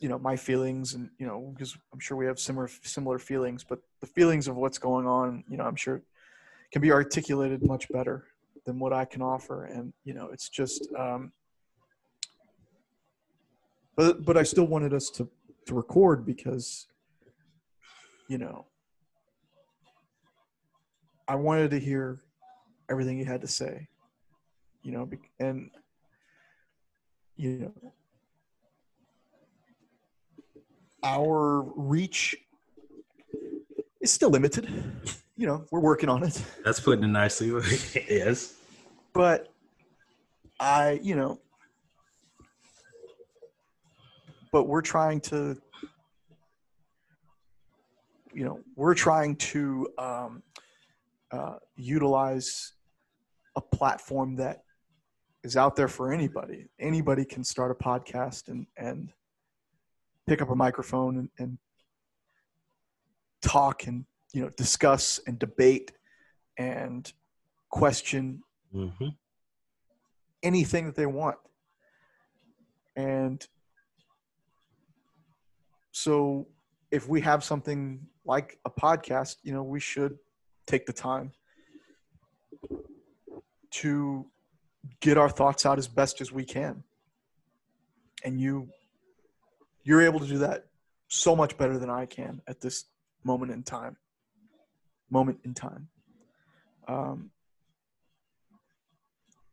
you 0.00 0.08
know, 0.08 0.18
my 0.18 0.36
feelings, 0.36 0.94
and 0.94 1.10
you 1.18 1.26
know, 1.26 1.52
because 1.52 1.76
I'm 1.92 2.00
sure 2.00 2.16
we 2.16 2.26
have 2.26 2.38
similar 2.38 2.68
similar 2.82 3.18
feelings, 3.18 3.62
but 3.62 3.80
the 4.00 4.06
feelings 4.06 4.48
of 4.48 4.56
what's 4.56 4.78
going 4.78 5.06
on, 5.06 5.44
you 5.50 5.58
know, 5.58 5.64
I'm 5.64 5.76
sure 5.76 6.00
can 6.72 6.80
be 6.80 6.90
articulated 6.90 7.62
much 7.62 7.88
better 7.90 8.24
than 8.64 8.78
what 8.78 8.92
I 8.94 9.04
can 9.04 9.20
offer, 9.20 9.66
and 9.66 9.92
you 10.04 10.14
know, 10.14 10.30
it's 10.32 10.48
just. 10.48 10.88
Um, 10.98 11.32
but 13.96 14.24
but 14.24 14.36
I 14.36 14.42
still 14.42 14.66
wanted 14.66 14.92
us 14.94 15.10
to 15.10 15.28
to 15.66 15.74
record 15.74 16.24
because 16.24 16.86
you 18.28 18.38
know 18.38 18.66
I 21.26 21.34
wanted 21.34 21.70
to 21.72 21.78
hear 21.78 22.20
everything 22.88 23.18
you 23.18 23.24
had 23.24 23.40
to 23.40 23.48
say 23.48 23.88
you 24.82 24.92
know 24.92 25.08
and 25.40 25.70
you 27.36 27.58
know 27.58 27.92
our 31.02 31.62
reach 31.76 32.36
is 34.00 34.12
still 34.12 34.30
limited. 34.30 34.68
You 35.36 35.46
know 35.46 35.66
we're 35.70 35.80
working 35.80 36.08
on 36.08 36.22
it. 36.22 36.42
That's 36.64 36.80
putting 36.80 37.04
it 37.04 37.08
nicely. 37.08 37.48
Yes. 38.08 38.54
But 39.12 39.52
i 40.58 40.98
you 41.02 41.14
know 41.14 41.38
but 44.52 44.64
we're 44.64 44.82
trying 44.82 45.20
to 45.20 45.56
you 48.32 48.44
know 48.44 48.60
we're 48.76 48.94
trying 48.94 49.34
to 49.36 49.88
um, 49.98 50.42
uh, 51.30 51.54
utilize 51.76 52.72
a 53.56 53.60
platform 53.60 54.36
that 54.36 54.62
is 55.42 55.56
out 55.56 55.74
there 55.76 55.88
for 55.88 56.12
anybody 56.12 56.66
anybody 56.78 57.24
can 57.24 57.42
start 57.42 57.70
a 57.70 57.74
podcast 57.74 58.48
and 58.48 58.66
and 58.76 59.10
pick 60.26 60.42
up 60.42 60.50
a 60.50 60.54
microphone 60.54 61.18
and, 61.18 61.30
and 61.38 61.58
talk 63.40 63.86
and 63.86 64.04
you 64.32 64.42
know 64.42 64.50
discuss 64.50 65.20
and 65.26 65.38
debate 65.38 65.92
and 66.58 67.12
question 67.70 68.42
mm-hmm. 68.74 69.08
anything 70.42 70.84
that 70.84 70.94
they 70.94 71.06
want 71.06 71.36
and 72.96 73.46
so 75.96 76.46
if 76.90 77.08
we 77.08 77.22
have 77.22 77.42
something 77.42 78.06
like 78.26 78.58
a 78.66 78.70
podcast, 78.70 79.36
you 79.42 79.54
know, 79.54 79.62
we 79.62 79.80
should 79.80 80.18
take 80.66 80.84
the 80.84 80.92
time 80.92 81.32
to 83.70 84.26
get 85.00 85.16
our 85.16 85.30
thoughts 85.30 85.64
out 85.64 85.78
as 85.78 85.88
best 85.88 86.20
as 86.20 86.30
we 86.30 86.44
can. 86.44 86.84
And 88.22 88.38
you 88.38 88.68
you're 89.84 90.02
able 90.02 90.20
to 90.20 90.26
do 90.26 90.36
that 90.38 90.66
so 91.08 91.34
much 91.34 91.56
better 91.56 91.78
than 91.78 91.88
I 91.88 92.04
can 92.04 92.42
at 92.46 92.60
this 92.60 92.84
moment 93.24 93.52
in 93.52 93.62
time. 93.62 93.96
Moment 95.08 95.38
in 95.46 95.54
time. 95.54 95.88
Um, 96.86 97.30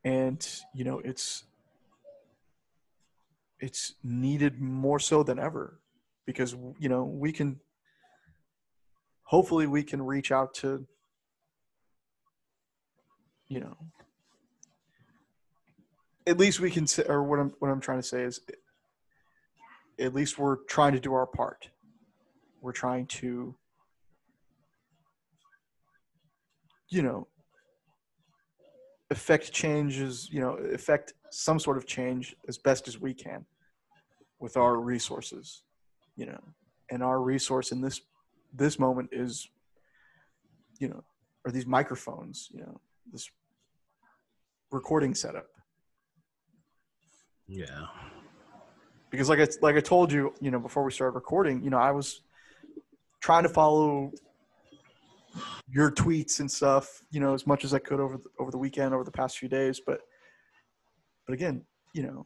and 0.03 0.45
you 0.75 0.83
know, 0.83 0.99
it's 0.99 1.45
it's 3.61 3.93
needed 4.03 4.59
more 4.59 4.99
so 4.99 5.23
than 5.23 5.39
ever 5.39 5.79
because 6.25 6.55
you 6.79 6.89
know 6.89 7.03
we 7.03 7.31
can 7.31 7.59
hopefully 9.23 9.67
we 9.67 9.83
can 9.83 10.01
reach 10.01 10.31
out 10.31 10.53
to 10.53 10.85
you 13.47 13.59
know 13.59 13.77
at 16.25 16.37
least 16.37 16.59
we 16.59 16.71
can 16.71 16.87
say 16.87 17.03
or 17.07 17.23
what 17.23 17.39
I'm 17.39 17.53
what 17.59 17.69
I'm 17.69 17.81
trying 17.81 17.99
to 17.99 18.07
say 18.07 18.23
is 18.23 18.39
at 19.99 20.13
least 20.13 20.37
we're 20.37 20.57
trying 20.67 20.93
to 20.93 20.99
do 20.99 21.13
our 21.13 21.27
part. 21.27 21.69
We're 22.61 22.71
trying 22.71 23.07
to 23.07 23.55
you 26.89 27.01
know 27.01 27.27
affect 29.09 29.51
changes 29.51 30.29
you 30.31 30.39
know 30.39 30.53
affect 30.73 31.13
some 31.31 31.59
sort 31.59 31.77
of 31.77 31.85
change 31.85 32.35
as 32.47 32.57
best 32.57 32.87
as 32.87 32.99
we 32.99 33.13
can 33.13 33.45
with 34.39 34.57
our 34.57 34.77
resources 34.77 35.63
you 36.15 36.25
know 36.25 36.39
and 36.89 37.01
our 37.03 37.21
resource 37.21 37.71
in 37.71 37.81
this 37.81 38.01
this 38.53 38.77
moment 38.77 39.09
is 39.11 39.49
you 40.79 40.87
know 40.87 41.03
or 41.45 41.51
these 41.51 41.65
microphones 41.65 42.49
you 42.51 42.61
know 42.61 42.79
this 43.11 43.29
recording 44.71 45.13
setup. 45.13 45.47
Yeah. 47.47 47.85
Because 49.09 49.29
like 49.29 49.39
I, 49.39 49.47
like 49.61 49.75
I 49.75 49.79
told 49.79 50.11
you 50.11 50.33
you 50.41 50.51
know 50.51 50.59
before 50.59 50.83
we 50.83 50.91
started 50.91 51.15
recording 51.15 51.63
you 51.63 51.69
know 51.69 51.77
I 51.77 51.91
was 51.91 52.21
trying 53.21 53.43
to 53.43 53.49
follow 53.49 54.11
your 55.67 55.91
tweets 55.91 56.39
and 56.39 56.49
stuff 56.49 57.03
you 57.11 57.19
know 57.19 57.33
as 57.33 57.45
much 57.45 57.63
as 57.63 57.73
I 57.73 57.79
could 57.79 57.99
over 57.99 58.17
the, 58.17 58.29
over 58.39 58.51
the 58.51 58.57
weekend 58.57 58.93
over 58.93 59.03
the 59.03 59.11
past 59.11 59.37
few 59.37 59.49
days. 59.49 59.79
But 59.85 60.01
but 61.27 61.33
again 61.33 61.63
you 61.93 62.03
know 62.03 62.25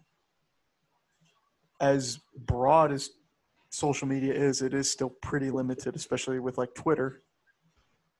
as 1.81 2.19
broad 2.45 2.91
as 2.91 3.11
social 3.69 4.07
media 4.07 4.33
is, 4.33 4.61
it 4.61 4.73
is 4.73 4.89
still 4.89 5.09
pretty 5.21 5.49
limited, 5.49 5.95
especially 5.95 6.39
with 6.39 6.57
like 6.57 6.73
Twitter, 6.73 7.23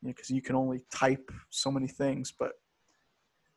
because 0.03 0.29
you, 0.29 0.35
know, 0.35 0.37
you 0.37 0.41
can 0.41 0.55
only 0.55 0.81
type 0.93 1.31
so 1.49 1.71
many 1.71 1.87
things. 1.87 2.33
But 2.37 2.53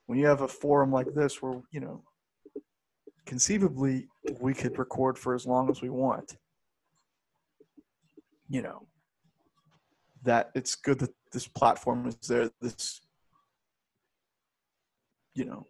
when 0.07 0.19
you 0.19 0.27
have 0.27 0.41
a 0.41 0.49
forum 0.49 0.93
like 0.93 1.13
this, 1.15 1.43
where 1.43 1.61
you 1.71 1.81
know, 1.81 2.03
conceivably 3.27 4.09
we 4.41 4.55
could 4.55 4.79
record 4.79 5.19
for 5.19 5.35
as 5.35 5.47
long 5.47 5.71
as 5.71 5.83
we 5.83 5.91
want, 5.91 6.37
you 8.49 8.63
know, 8.63 8.87
that 10.23 10.51
it's 10.55 10.75
good 10.75 10.99
that 11.01 11.15
this 11.33 11.47
platform 11.47 12.07
is 12.07 12.17
there. 12.29 12.51
This, 12.61 13.01
you 15.35 15.45
know, 15.45 15.67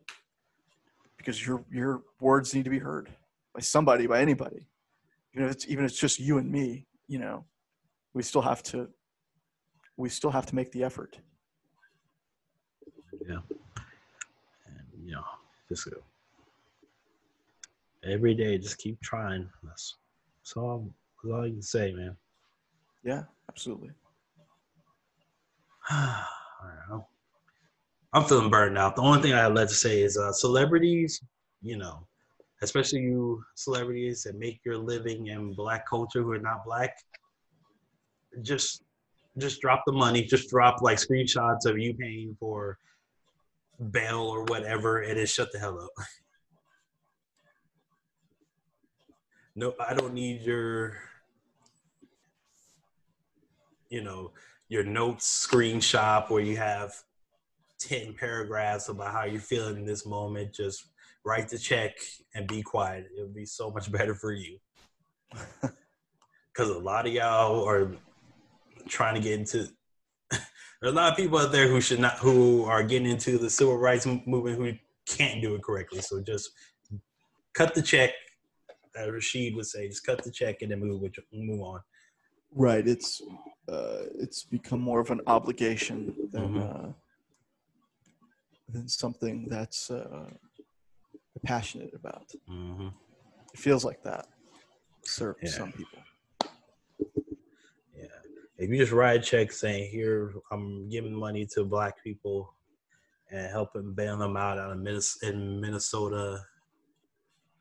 because 1.16 1.45
your 1.45 1.64
your 1.71 2.03
words 2.21 2.55
need 2.55 2.64
to 2.64 2.71
be 2.71 2.79
heard 2.79 3.11
by 3.55 3.61
somebody, 3.61 4.07
by 4.07 4.21
anybody 4.21 4.66
even 5.35 5.47
if 5.47 5.53
it's 5.53 5.68
even 5.68 5.85
if 5.85 5.91
it's 5.91 6.01
just 6.01 6.18
you 6.18 6.39
and 6.39 6.51
me, 6.51 6.87
you 7.07 7.18
know, 7.18 7.45
we 8.14 8.22
still 8.22 8.43
have 8.43 8.62
to 8.64 8.89
we 9.97 10.09
still 10.09 10.31
have 10.31 10.47
to 10.47 10.55
make 10.55 10.72
the 10.72 10.83
effort. 10.83 11.18
Yeah. 13.28 13.41
And 14.66 15.05
you 15.05 15.12
know, 15.12 15.24
just 15.68 15.91
go 15.91 15.99
every 18.05 18.35
day 18.35 18.59
just 18.59 18.78
keep 18.78 19.01
trying. 19.01 19.49
That's, 19.62 19.97
that's 20.41 20.57
all 20.57 20.91
that's 21.22 21.33
all 21.33 21.47
you 21.47 21.55
can 21.55 21.62
say, 21.62 21.93
man. 21.93 22.16
Yeah, 23.05 23.22
absolutely. 23.49 23.91
all 25.91 26.24
right. 26.62 27.03
I'm 28.12 28.24
feeling 28.24 28.51
burned 28.51 28.76
out. 28.76 28.97
The 28.97 29.03
only 29.03 29.22
thing 29.22 29.33
I 29.33 29.39
have 29.39 29.53
left 29.53 29.70
to 29.70 29.76
say 29.76 30.03
is 30.03 30.18
uh, 30.18 30.33
celebrities, 30.33 31.22
you 31.62 31.76
know, 31.76 32.07
especially 32.63 33.01
you 33.01 33.43
celebrities 33.55 34.23
that 34.23 34.39
make 34.39 34.61
your 34.65 34.77
living 34.77 35.29
in 35.29 35.55
black 35.55 35.89
culture 35.89 36.23
who 36.23 36.33
are 36.33 36.39
not 36.39 36.65
black, 36.65 36.97
just 38.43 38.85
just 39.39 39.61
drop 39.61 39.83
the 39.87 39.93
money. 39.93 40.25
Just 40.25 40.51
drop 40.51 40.83
like 40.83 40.99
screenshots 40.99 41.65
of 41.65 41.79
you 41.79 41.95
paying 41.95 42.37
for 42.39 42.79
bail 43.91 44.21
or 44.21 44.45
whatever, 44.45 45.03
and 45.03 45.19
then 45.19 45.27
shut 45.27 45.53
the 45.53 45.59
hell 45.59 45.81
up. 45.81 45.91
no, 49.55 49.75
I 49.81 49.95
don't 49.95 50.15
need 50.15 50.43
your, 50.43 50.99
you 53.89 54.03
know, 54.03 54.33
your 54.69 54.85
notes 54.85 55.47
screenshot 55.47 56.29
where 56.31 56.43
you 56.43 56.57
have 56.57 56.93
10 57.79 58.15
paragraphs 58.15 58.89
about 58.89 59.13
how 59.13 59.25
you're 59.25 59.41
feeling 59.41 59.77
in 59.77 59.87
this 59.87 60.05
moment. 60.05 60.53
Just 60.53 60.89
write 61.25 61.49
the 61.49 61.59
check 61.59 61.97
and 62.35 62.47
be 62.47 62.62
quiet. 62.62 63.07
It'll 63.16 63.29
be 63.29 63.47
so 63.47 63.71
much 63.71 63.91
better 63.99 64.14
for 64.14 64.33
you. 64.33 64.59
Because 66.53 66.71
a 66.71 66.79
lot 66.81 67.07
of 67.07 67.12
y'all 67.12 67.64
are 67.66 67.93
trying 68.89 69.14
to 69.14 69.21
get 69.21 69.39
into. 69.39 69.68
there 70.31 70.41
are 70.83 70.89
a 70.89 70.93
lot 70.93 71.12
of 71.12 71.16
people 71.16 71.39
out 71.39 71.53
there 71.53 71.68
who 71.68 71.81
should 71.81 72.01
not, 72.01 72.18
who 72.18 72.64
are 72.64 72.83
getting 72.83 73.09
into 73.09 73.39
the 73.39 73.49
civil 73.49 73.79
rights 73.79 74.05
movement 74.05 74.59
who 74.59 74.73
can't 75.07 75.41
do 75.41 75.55
it 75.55 75.62
correctly. 75.62 76.01
So 76.01 76.21
just 76.21 76.51
cut 77.55 77.73
the 77.73 77.83
check. 77.83 78.11
As 78.97 79.09
Rashid 79.09 79.55
would 79.55 79.66
say, 79.66 79.89
just 79.89 80.05
cut 80.05 80.23
the 80.25 80.31
check 80.31 80.62
and 80.62 80.73
then 80.73 80.81
move 80.81 81.03
move 81.33 81.61
on. 81.61 81.81
Right. 82.53 82.87
It's 82.87 83.23
uh, 83.68 84.03
it's 84.18 84.43
become 84.43 84.81
more 84.81 85.01
of 85.01 85.11
an 85.11 85.21
obligation 85.29 86.14
than 86.33 86.43
mm-hmm. 86.43 86.89
uh, 86.89 86.93
than 88.68 88.89
something 88.89 89.47
that's 89.49 89.91
uh, 89.91 90.27
passionate 91.43 91.93
about. 91.95 92.32
Mm-hmm. 92.49 92.88
It 93.53 93.61
feels 93.61 93.84
like 93.84 94.03
that. 94.03 94.26
Serve 95.03 95.36
yeah. 95.43 95.51
some 95.51 95.72
people. 95.72 95.99
Yeah. 97.97 98.07
If 98.59 98.70
you 98.70 98.76
just 98.76 98.93
write 98.93 99.20
a 99.20 99.22
check 99.22 99.53
saying, 99.53 99.91
"Here, 99.91 100.32
I'm 100.51 100.88
giving 100.88 101.14
money 101.14 101.47
to 101.55 101.64
Black 101.64 102.03
people 102.03 102.53
and 103.30 103.51
helping 103.51 103.93
bail 103.95 104.18
them 104.18 104.36
out 104.36 104.59
out 104.59 104.72
in 104.72 105.61
Minnesota 105.61 106.45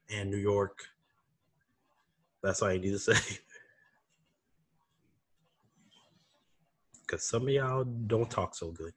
and 0.09 0.29
New 0.29 0.37
York," 0.37 0.79
that's 2.43 2.61
all 2.61 2.73
you 2.73 2.79
need 2.79 2.91
to 2.91 2.99
say. 3.13 3.37
Because 7.01 7.23
some 7.23 7.43
of 7.43 7.49
y'all 7.49 7.83
don't 7.83 8.29
talk 8.29 8.53
so 8.53 8.71
good. 8.71 8.93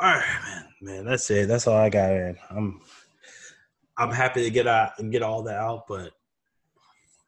All 0.00 0.14
right, 0.14 0.40
man, 0.44 0.66
man, 0.80 1.04
that's 1.06 1.30
it. 1.30 1.48
That's 1.48 1.66
all 1.66 1.76
I 1.76 1.88
got, 1.88 2.10
man. 2.10 2.38
I'm 2.50 2.80
I'm 3.98 4.12
happy 4.12 4.44
to 4.44 4.50
get 4.50 4.66
out 4.66 4.92
and 4.98 5.10
get 5.10 5.22
all 5.22 5.42
that 5.42 5.56
out, 5.56 5.86
but 5.88 6.12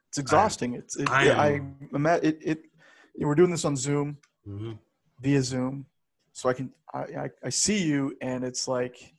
it's 0.09 0.19
exhausting. 0.19 0.75
I, 0.75 0.79
it's 0.79 0.97
it, 0.97 1.11
I, 1.11 1.25
am, 1.93 2.07
I 2.07 2.15
it, 2.17 2.39
it, 2.41 2.59
it, 3.17 3.25
we're 3.27 3.35
doing 3.35 3.51
this 3.51 3.65
on 3.65 3.77
Zoom 3.77 4.19
mm-hmm. 4.47 4.73
via 5.21 5.43
Zoom, 5.43 5.87
so 6.33 6.49
I 6.49 6.53
can 6.53 6.73
I, 6.95 6.99
I, 6.99 7.31
I 7.45 7.49
see 7.49 7.83
you, 7.83 8.17
and 8.23 8.45
it's 8.45 8.69
like 8.69 9.13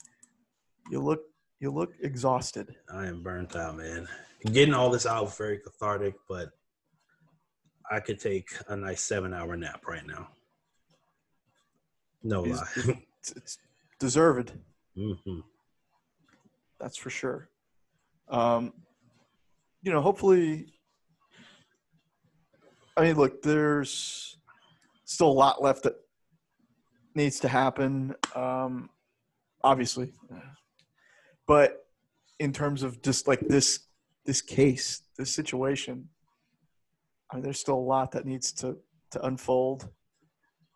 you 0.90 1.02
look 1.02 1.22
you 1.60 1.72
look 1.72 1.94
exhausted. 2.02 2.76
I 2.92 3.08
am 3.08 3.22
burnt 3.22 3.56
out, 3.56 3.78
man. 3.78 4.08
Getting 4.46 4.74
all 4.74 4.90
this 4.90 5.06
out 5.06 5.38
very 5.38 5.60
cathartic, 5.60 6.16
but 6.28 6.52
I 7.92 8.00
could 8.00 8.20
take 8.20 8.50
a 8.70 8.76
nice 8.76 9.02
seven 9.02 9.34
hour 9.34 9.56
nap 9.58 9.86
right 9.88 10.06
now. 10.06 10.30
No 12.24 12.44
lie. 12.44 12.64
It's, 13.22 13.34
it's 13.34 13.58
deserved. 14.00 14.52
Mm-hmm. 14.98 15.42
That's 16.82 16.98
for 16.98 17.12
sure. 17.12 17.50
Um, 18.28 18.74
you 19.84 19.92
know, 19.92 20.02
hopefully, 20.02 20.74
I 22.98 23.04
mean, 23.04 23.16
look, 23.16 23.42
there's 23.44 24.38
still 25.06 25.28
a 25.28 25.32
lot 25.32 25.62
left 25.62 25.84
that 25.84 25.96
needs 27.14 27.40
to 27.42 27.48
happen, 27.48 28.16
um, 28.36 28.90
obviously. 29.64 30.14
But 31.48 31.86
in 32.40 32.52
terms 32.54 32.82
of 32.82 33.02
just 33.02 33.28
like 33.28 33.42
this, 33.42 33.82
this 34.26 34.42
case, 34.42 35.02
this 35.18 35.34
situation, 35.34 36.10
I 37.30 37.36
mean, 37.36 37.44
there's 37.44 37.60
still 37.60 37.76
a 37.76 37.90
lot 37.96 38.12
that 38.12 38.26
needs 38.26 38.52
to 38.54 38.78
to 39.12 39.26
unfold, 39.26 39.90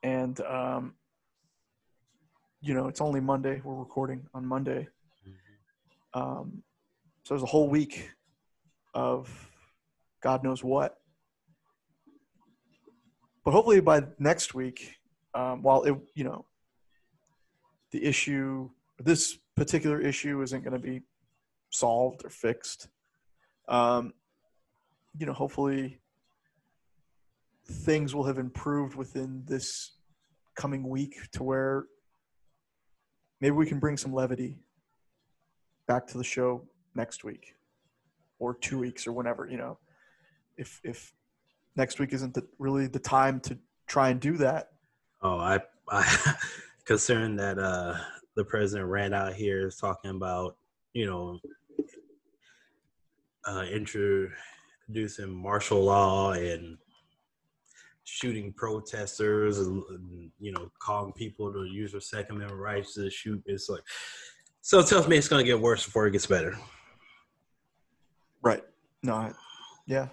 and 0.04 0.40
um, 0.42 0.96
you 2.62 2.74
know, 2.74 2.88
it's 2.88 3.02
only 3.02 3.22
Monday. 3.22 3.62
We're 3.64 3.76
recording 3.76 4.28
on 4.34 4.46
Monday. 4.46 4.88
Um, 6.16 6.64
so 7.24 7.34
there's 7.34 7.44
a 7.44 7.48
whole 7.48 7.70
week 7.70 8.10
of 8.94 9.30
God 10.22 10.44
knows 10.44 10.64
what. 10.64 10.98
But 13.44 13.52
hopefully 13.52 13.82
by 13.82 14.04
next 14.18 14.56
week, 14.56 14.96
um, 15.36 15.62
while 15.62 15.84
it, 15.84 15.96
you 16.16 16.24
know, 16.24 16.46
the 17.92 18.04
issue, 18.04 18.70
this 18.98 19.38
particular 19.56 20.02
issue 20.02 20.42
isn't 20.42 20.64
going 20.64 20.74
to 20.74 20.80
be 20.80 21.02
solved 21.70 22.26
or 22.26 22.30
fixed. 22.30 22.88
Um, 23.68 24.14
you 25.18 25.26
know, 25.26 25.34
hopefully 25.34 26.00
things 27.68 28.16
will 28.16 28.24
have 28.24 28.38
improved 28.38 28.96
within 28.96 29.44
this 29.46 29.98
coming 30.56 30.88
week 30.88 31.16
to 31.34 31.44
where 31.44 31.86
maybe 33.42 33.56
we 33.56 33.66
can 33.66 33.80
bring 33.80 33.98
some 33.98 34.14
levity 34.14 34.65
back 35.88 36.08
to 36.08 36.18
the 36.18 36.24
show 36.24 36.64
next 36.96 37.24
week 37.24 37.56
or 38.40 38.54
two 38.54 38.80
weeks 38.80 39.08
or 39.08 39.14
whenever 39.14 39.48
you 39.48 39.58
know. 39.58 39.78
If 40.58 40.80
if 40.84 41.14
next 41.76 42.00
week 42.00 42.14
isn't 42.14 42.34
the, 42.34 42.48
really 42.60 42.88
the 42.88 43.00
time 43.00 43.40
to 43.42 43.58
try 43.88 44.10
and 44.10 44.20
do 44.20 44.38
that. 44.38 44.70
Oh 45.22 45.38
i 45.38 45.60
i 45.90 46.36
concerned 46.86 47.40
that 47.40 47.60
uh 47.60 47.96
the 48.36 48.44
president 48.44 48.90
ran 48.90 49.14
out 49.14 49.34
here 49.34 49.72
talking 49.72 50.12
about 50.12 50.58
you 50.94 51.06
know 51.06 51.40
uh 53.48 53.66
introducing 53.72 55.30
martial 55.30 55.84
law 55.84 56.32
and 56.32 56.78
shooting 58.06 58.54
protesters 58.54 59.58
and, 59.58 60.32
you 60.40 60.52
know 60.52 60.72
calling 60.80 61.12
people 61.14 61.52
to 61.52 61.66
use 61.66 61.92
their 61.92 62.02
second 62.02 62.38
amendment 62.38 62.62
rights 62.62 62.94
to 62.94 63.10
shoot. 63.10 63.42
It's 63.46 63.68
like 63.68 63.84
so 64.66 64.80
it 64.80 64.88
tells 64.88 65.08
me 65.08 65.16
it's 65.16 65.28
going 65.28 65.40
to 65.40 65.46
get 65.46 65.62
worse 65.62 65.86
before 65.86 66.08
it 66.08 66.12
gets 66.12 66.26
better 66.26 66.58
right 68.42 68.64
no 69.04 69.14
I, 69.14 69.32
yeah 69.86 70.08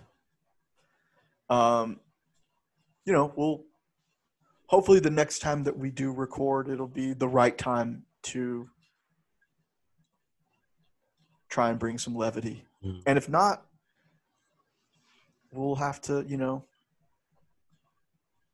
um 1.48 1.98
you 3.06 3.14
know 3.14 3.32
we'll 3.34 3.64
hopefully 4.66 5.00
the 5.00 5.08
next 5.08 5.38
time 5.38 5.64
that 5.64 5.78
we 5.78 5.90
do 5.90 6.12
record 6.12 6.68
it'll 6.68 6.86
be 6.86 7.14
the 7.14 7.26
right 7.26 7.56
time 7.56 8.04
to 8.24 8.68
try 11.48 11.70
and 11.70 11.78
bring 11.78 11.96
some 11.96 12.14
levity 12.14 12.66
mm. 12.84 13.00
and 13.06 13.16
if 13.16 13.30
not 13.30 13.62
we'll 15.50 15.76
have 15.76 15.98
to 16.02 16.26
you 16.28 16.36
know 16.36 16.62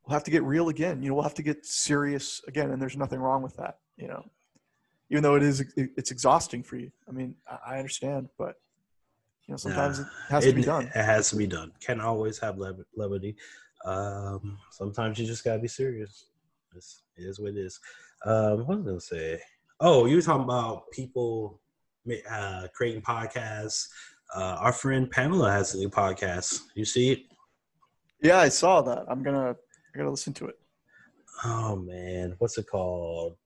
we'll 0.06 0.14
have 0.14 0.24
to 0.24 0.30
get 0.30 0.42
real 0.42 0.70
again. 0.70 1.02
You 1.02 1.10
know, 1.10 1.14
we'll 1.14 1.24
have 1.24 1.34
to 1.34 1.42
get 1.42 1.66
serious 1.66 2.40
again, 2.48 2.70
and 2.70 2.80
there's 2.80 2.96
nothing 2.96 3.18
wrong 3.18 3.42
with 3.42 3.56
that. 3.56 3.78
You 3.98 4.08
know, 4.08 4.24
even 5.10 5.22
though 5.22 5.36
it 5.36 5.42
is 5.42 5.64
it's 5.76 6.10
exhausting 6.10 6.62
for 6.62 6.76
you. 6.76 6.90
I 7.08 7.12
mean, 7.12 7.34
I 7.66 7.78
understand, 7.78 8.28
but 8.38 8.56
you 9.46 9.52
know, 9.52 9.56
sometimes 9.56 10.00
nah, 10.00 10.04
it 10.04 10.10
has 10.30 10.44
it, 10.44 10.50
to 10.50 10.56
be 10.56 10.62
done. 10.62 10.84
It 10.94 11.04
has 11.04 11.30
to 11.30 11.36
be 11.36 11.46
done. 11.46 11.72
Can't 11.80 12.00
always 12.00 12.38
have 12.38 12.58
levity. 12.96 13.36
Um, 13.84 14.58
sometimes 14.70 15.18
you 15.18 15.26
just 15.26 15.44
gotta 15.44 15.58
be 15.58 15.68
serious. 15.68 16.26
It's, 16.76 17.02
it 17.16 17.22
is 17.22 17.40
what 17.40 17.50
it 17.50 17.56
is. 17.56 17.80
Um, 18.26 18.66
what 18.66 18.78
was 18.78 18.80
I 18.80 18.84
gonna 18.84 19.00
say? 19.00 19.40
Oh, 19.80 20.06
you 20.06 20.16
were 20.16 20.22
talking 20.22 20.44
about 20.44 20.90
people 20.92 21.60
uh, 22.30 22.66
creating 22.74 23.02
podcasts. 23.02 23.86
Uh, 24.34 24.56
our 24.60 24.72
friend 24.72 25.10
Pamela 25.10 25.50
has 25.50 25.74
a 25.74 25.78
new 25.78 25.88
podcast. 25.88 26.60
You 26.74 26.84
see 26.84 27.12
it? 27.12 27.20
Yeah, 28.20 28.38
I 28.38 28.48
saw 28.48 28.82
that. 28.82 29.06
I'm 29.08 29.22
gonna 29.22 29.56
I 29.94 29.98
gotta 29.98 30.10
listen 30.10 30.34
to 30.34 30.46
it. 30.46 30.58
Oh 31.44 31.76
man, 31.76 32.34
what's 32.38 32.58
it 32.58 32.66
called? 32.66 33.36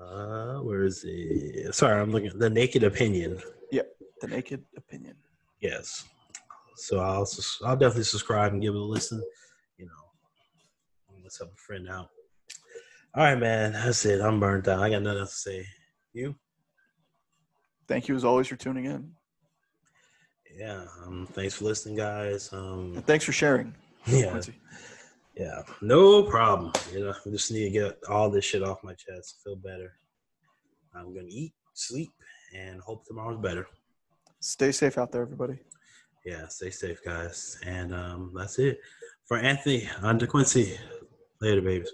Uh, 0.00 0.58
where 0.58 0.84
is 0.84 1.04
it? 1.06 1.74
Sorry, 1.74 2.00
I'm 2.00 2.10
looking. 2.10 2.28
At 2.28 2.38
the 2.38 2.50
Naked 2.50 2.84
Opinion. 2.84 3.40
Yep, 3.72 3.88
The 4.20 4.28
Naked 4.28 4.64
Opinion. 4.76 5.16
Yes. 5.60 6.04
So 6.76 7.00
I'll 7.00 7.26
I'll 7.64 7.76
definitely 7.76 8.04
subscribe 8.04 8.52
and 8.52 8.60
give 8.60 8.74
it 8.74 8.78
a 8.78 8.84
listen. 8.84 9.22
You 9.78 9.86
know, 9.86 11.16
let's 11.22 11.38
help 11.38 11.52
a 11.52 11.56
friend 11.56 11.88
out. 11.88 12.08
All 13.14 13.24
right, 13.24 13.38
man. 13.38 13.72
That's 13.72 14.04
it. 14.04 14.20
I'm 14.20 14.38
burnt 14.38 14.68
out. 14.68 14.80
I 14.80 14.90
got 14.90 15.02
nothing 15.02 15.20
else 15.20 15.42
to 15.42 15.50
say. 15.50 15.66
You? 16.12 16.34
Thank 17.88 18.08
you 18.08 18.16
as 18.16 18.24
always 18.24 18.48
for 18.48 18.56
tuning 18.56 18.84
in 18.84 19.12
yeah 20.56 20.84
um, 21.04 21.26
thanks 21.32 21.54
for 21.54 21.64
listening 21.64 21.96
guys 21.96 22.52
um, 22.52 23.02
thanks 23.06 23.24
for 23.24 23.32
sharing 23.32 23.74
yeah 24.06 24.40
Yeah, 25.36 25.62
no 25.82 26.22
problem. 26.22 26.72
You 26.92 27.00
know, 27.00 27.10
I 27.10 27.30
just 27.30 27.52
need 27.52 27.64
to 27.64 27.70
get 27.70 27.98
all 28.08 28.30
this 28.30 28.44
shit 28.44 28.62
off 28.62 28.82
my 28.82 28.94
chest, 28.94 29.40
feel 29.44 29.56
better. 29.56 29.98
I'm 30.94 31.14
gonna 31.14 31.28
eat, 31.28 31.52
sleep, 31.74 32.10
and 32.54 32.80
hope 32.80 33.04
tomorrow's 33.04 33.40
better. 33.40 33.66
Stay 34.40 34.72
safe 34.72 34.96
out 34.96 35.12
there, 35.12 35.22
everybody. 35.22 35.58
Yeah, 36.24 36.48
stay 36.48 36.70
safe, 36.70 37.04
guys. 37.04 37.58
And 37.64 37.94
um, 37.94 38.32
that's 38.34 38.58
it. 38.58 38.80
For 39.26 39.36
Anthony, 39.36 39.88
on 40.02 40.18
DeQuincy. 40.18 40.78
Later, 41.40 41.60
babies. 41.60 41.92